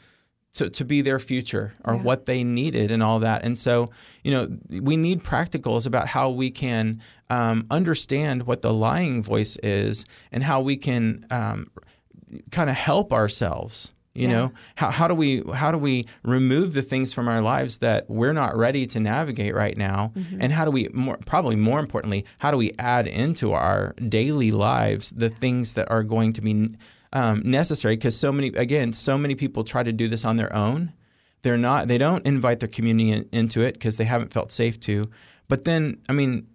to, 0.55 0.69
to 0.69 0.86
be 0.86 1.01
their 1.01 1.19
future 1.19 1.73
or 1.84 1.95
yeah. 1.95 2.01
what 2.01 2.25
they 2.25 2.43
needed 2.43 2.89
and 2.89 3.03
all 3.03 3.19
that. 3.19 3.43
And 3.43 3.60
so, 3.60 3.88
you 4.23 4.31
know, 4.31 4.58
we 4.81 4.95
need 4.95 5.21
practicals 5.21 5.86
about 5.86 6.08
how 6.08 6.29
we 6.29 6.49
can 6.49 7.01
um, 7.29 7.65
understand 7.69 8.43
what 8.43 8.62
the 8.62 8.73
lying 8.73 9.21
voice 9.21 9.58
is 9.58 10.05
and 10.31 10.41
how 10.41 10.62
we 10.62 10.77
can 10.77 11.25
um, 11.29 11.69
kind 12.51 12.69
of 12.69 12.75
help 12.75 13.12
ourselves. 13.12 13.93
You 14.15 14.30
yeah. 14.30 14.34
know, 14.34 14.51
how, 14.75 14.91
how 14.91 15.08
do 15.10 15.13
we 15.13 15.43
how 15.54 15.73
do 15.73 15.78
we 15.78 16.06
remove 16.23 16.73
the 16.73 16.82
things 16.82 17.13
from 17.13 17.28
our 17.28 17.41
lives 17.41 17.80
that 17.80 18.10
we're 18.10 18.32
not 18.32 18.56
ready 18.56 18.88
to 18.88 18.99
navigate 19.01 19.54
right 19.54 19.75
now, 19.75 20.13
mm-hmm. 20.15 20.41
and 20.41 20.54
how 20.54 20.63
do 20.63 20.71
we 20.71 20.88
more 20.93 21.17
probably 21.25 21.58
more 21.58 21.80
importantly, 21.80 22.25
how 22.39 22.49
do 22.49 22.56
we 22.58 22.71
add 22.80 23.08
into 23.08 23.51
our 23.51 23.93
daily 24.08 24.51
lives 24.51 25.10
the 25.10 25.30
things 25.30 25.73
that 25.73 25.91
are 25.91 26.01
going 26.01 26.32
to 26.32 26.41
be 26.41 26.69
um, 27.12 27.41
necessary? 27.43 27.97
Because 27.97 28.17
so 28.17 28.32
many 28.32 28.47
again 28.47 28.93
so 28.93 29.17
many 29.17 29.36
people 29.36 29.65
try 29.65 29.84
to 29.84 29.91
do 29.91 30.08
this 30.08 30.23
on 30.23 30.38
their 30.38 30.54
own. 30.56 30.93
They're 31.41 31.58
not 31.58 31.89
they 31.89 31.97
don't 31.97 32.25
invite 32.25 32.62
their 32.62 32.69
community 32.69 33.12
in, 33.12 33.28
into 33.34 33.63
it 33.63 33.73
because 33.73 33.97
they 33.97 34.06
haven't 34.06 34.32
felt 34.32 34.49
safe 34.49 34.80
to. 34.82 35.10
But 35.49 35.65
then 35.65 35.97
i 36.08 36.13
mean 36.13 36.47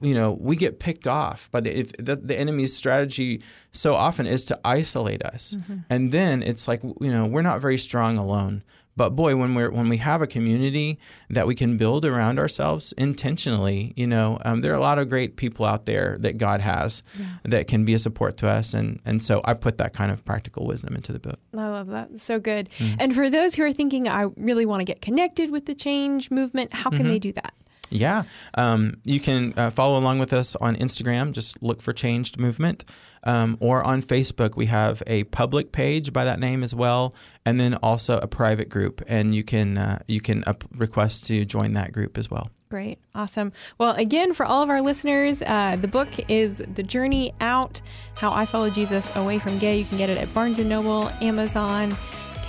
you 0.00 0.14
know 0.14 0.32
we 0.32 0.56
get 0.56 0.78
picked 0.78 1.06
off 1.06 1.50
by 1.50 1.60
the 1.60 1.78
if 1.78 1.92
the, 1.98 2.16
the 2.16 2.38
enemy's 2.38 2.74
strategy 2.74 3.42
so 3.72 3.94
often 3.94 4.26
is 4.26 4.44
to 4.44 4.58
isolate 4.64 5.22
us 5.22 5.56
mm-hmm. 5.58 5.78
and 5.88 6.12
then 6.12 6.42
it's 6.42 6.68
like 6.68 6.82
you 6.82 7.10
know 7.10 7.26
we're 7.26 7.42
not 7.42 7.60
very 7.60 7.78
strong 7.78 8.16
alone 8.16 8.62
but 9.00 9.16
boy, 9.16 9.34
when 9.34 9.54
we're 9.54 9.70
when 9.70 9.88
we 9.88 9.96
have 9.96 10.20
a 10.20 10.26
community 10.26 10.98
that 11.30 11.46
we 11.46 11.54
can 11.54 11.78
build 11.78 12.04
around 12.04 12.38
ourselves 12.38 12.92
intentionally, 12.98 13.94
you 13.96 14.06
know, 14.06 14.38
um, 14.44 14.60
there 14.60 14.72
are 14.72 14.76
a 14.76 14.80
lot 14.80 14.98
of 14.98 15.08
great 15.08 15.36
people 15.36 15.64
out 15.64 15.86
there 15.86 16.18
that 16.20 16.36
God 16.36 16.60
has 16.60 17.02
yeah. 17.18 17.24
that 17.44 17.66
can 17.66 17.86
be 17.86 17.94
a 17.94 17.98
support 17.98 18.36
to 18.38 18.48
us, 18.48 18.74
and 18.74 19.00
and 19.06 19.22
so 19.22 19.40
I 19.46 19.54
put 19.54 19.78
that 19.78 19.94
kind 19.94 20.10
of 20.10 20.22
practical 20.26 20.66
wisdom 20.66 20.94
into 20.94 21.12
the 21.12 21.18
book. 21.18 21.38
I 21.56 21.68
love 21.68 21.86
that. 21.86 22.20
So 22.20 22.38
good. 22.38 22.68
Mm-hmm. 22.78 22.96
And 23.00 23.14
for 23.14 23.30
those 23.30 23.54
who 23.54 23.62
are 23.62 23.72
thinking, 23.72 24.06
I 24.06 24.26
really 24.36 24.66
want 24.66 24.80
to 24.80 24.84
get 24.84 25.00
connected 25.00 25.50
with 25.50 25.64
the 25.64 25.74
changed 25.74 26.30
movement, 26.30 26.74
how 26.74 26.90
can 26.90 27.00
mm-hmm. 27.00 27.08
they 27.08 27.18
do 27.18 27.32
that? 27.32 27.54
Yeah, 27.90 28.22
um, 28.54 28.98
you 29.04 29.20
can 29.20 29.52
uh, 29.56 29.70
follow 29.70 29.98
along 29.98 30.20
with 30.20 30.32
us 30.32 30.56
on 30.56 30.76
Instagram. 30.76 31.32
Just 31.32 31.62
look 31.62 31.82
for 31.82 31.92
Changed 31.92 32.38
Movement. 32.38 32.84
Um, 33.22 33.58
or 33.60 33.86
on 33.86 34.00
Facebook, 34.00 34.56
we 34.56 34.66
have 34.66 35.02
a 35.06 35.24
public 35.24 35.72
page 35.72 36.12
by 36.12 36.24
that 36.24 36.40
name 36.40 36.62
as 36.62 36.74
well, 36.74 37.14
and 37.44 37.60
then 37.60 37.74
also 37.74 38.18
a 38.18 38.26
private 38.26 38.70
group, 38.70 39.02
and 39.06 39.34
you 39.34 39.44
can 39.44 39.76
uh, 39.76 39.98
you 40.06 40.20
can 40.22 40.42
up- 40.46 40.64
request 40.74 41.26
to 41.26 41.44
join 41.44 41.74
that 41.74 41.92
group 41.92 42.16
as 42.16 42.30
well. 42.30 42.50
Great, 42.70 42.98
awesome. 43.14 43.52
Well, 43.78 43.94
again, 43.96 44.32
for 44.32 44.46
all 44.46 44.62
of 44.62 44.70
our 44.70 44.80
listeners, 44.80 45.42
uh, 45.42 45.76
the 45.78 45.88
book 45.88 46.08
is 46.30 46.62
"The 46.74 46.82
Journey 46.82 47.34
Out: 47.40 47.82
How 48.14 48.32
I 48.32 48.46
Follow 48.46 48.70
Jesus 48.70 49.14
Away 49.16 49.38
from 49.38 49.58
Gay." 49.58 49.78
You 49.78 49.84
can 49.84 49.98
get 49.98 50.08
it 50.08 50.16
at 50.16 50.32
Barnes 50.32 50.58
and 50.58 50.68
Noble, 50.68 51.08
Amazon. 51.20 51.94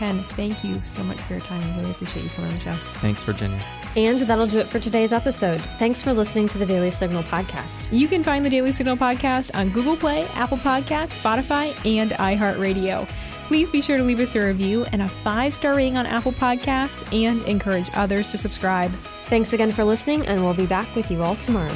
Ken, 0.02 0.20
thank 0.20 0.64
you 0.64 0.82
so 0.84 1.04
much 1.04 1.20
for 1.20 1.34
your 1.34 1.44
time. 1.44 1.62
I 1.62 1.78
really 1.78 1.92
appreciate 1.92 2.24
you 2.24 2.30
coming 2.32 2.50
on 2.50 2.58
the 2.58 2.64
show. 2.64 2.74
Thanks, 2.94 3.22
Virginia. 3.22 3.62
And 3.96 4.18
that'll 4.22 4.48
do 4.48 4.58
it 4.58 4.66
for 4.66 4.80
today's 4.80 5.14
episode. 5.14 5.62
Thanks 5.62 6.02
for 6.02 6.12
listening 6.12 6.48
to 6.48 6.58
the 6.58 6.66
Daily 6.66 6.90
Signal 6.90 7.22
podcast. 7.22 7.88
You 7.96 8.08
can 8.08 8.24
find 8.24 8.44
the 8.44 8.50
Daily 8.50 8.72
Signal 8.72 8.98
podcast 8.98 9.52
on 9.54 9.70
Google 9.70 9.96
Play, 9.96 10.26
Apple 10.30 10.58
Podcasts, 10.58 11.22
Spotify, 11.22 11.68
and 11.86 12.14
iHeartRadio. 12.14 13.08
Please 13.46 13.70
be 13.70 13.80
sure 13.80 13.98
to 13.98 14.04
leave 14.04 14.20
us 14.20 14.36
a 14.36 14.44
review 14.44 14.86
and 14.86 15.04
a 15.04 15.08
five 15.08 15.54
star 15.54 15.76
rating 15.76 15.98
on 15.98 16.08
Apple 16.08 16.32
Podcasts 16.32 17.14
and 17.14 17.44
encourage 17.44 17.92
others 17.94 18.32
to 18.32 18.40
subscribe. 18.40 18.90
Thanks 19.28 19.54
again 19.54 19.70
for 19.70 19.84
listening, 19.84 20.26
and 20.26 20.44
we'll 20.44 20.56
be 20.56 20.66
back 20.66 20.96
with 20.96 21.12
you 21.12 21.22
all 21.22 21.36
tomorrow. 21.36 21.76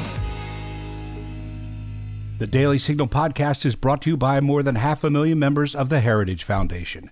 The 2.39 2.47
Daily 2.47 2.79
Signal 2.79 3.07
podcast 3.07 3.65
is 3.65 3.75
brought 3.75 4.01
to 4.01 4.09
you 4.09 4.17
by 4.17 4.41
more 4.41 4.63
than 4.63 4.75
half 4.75 5.03
a 5.03 5.11
million 5.11 5.37
members 5.37 5.75
of 5.75 5.89
the 5.89 6.01
Heritage 6.01 6.43
Foundation. 6.43 7.11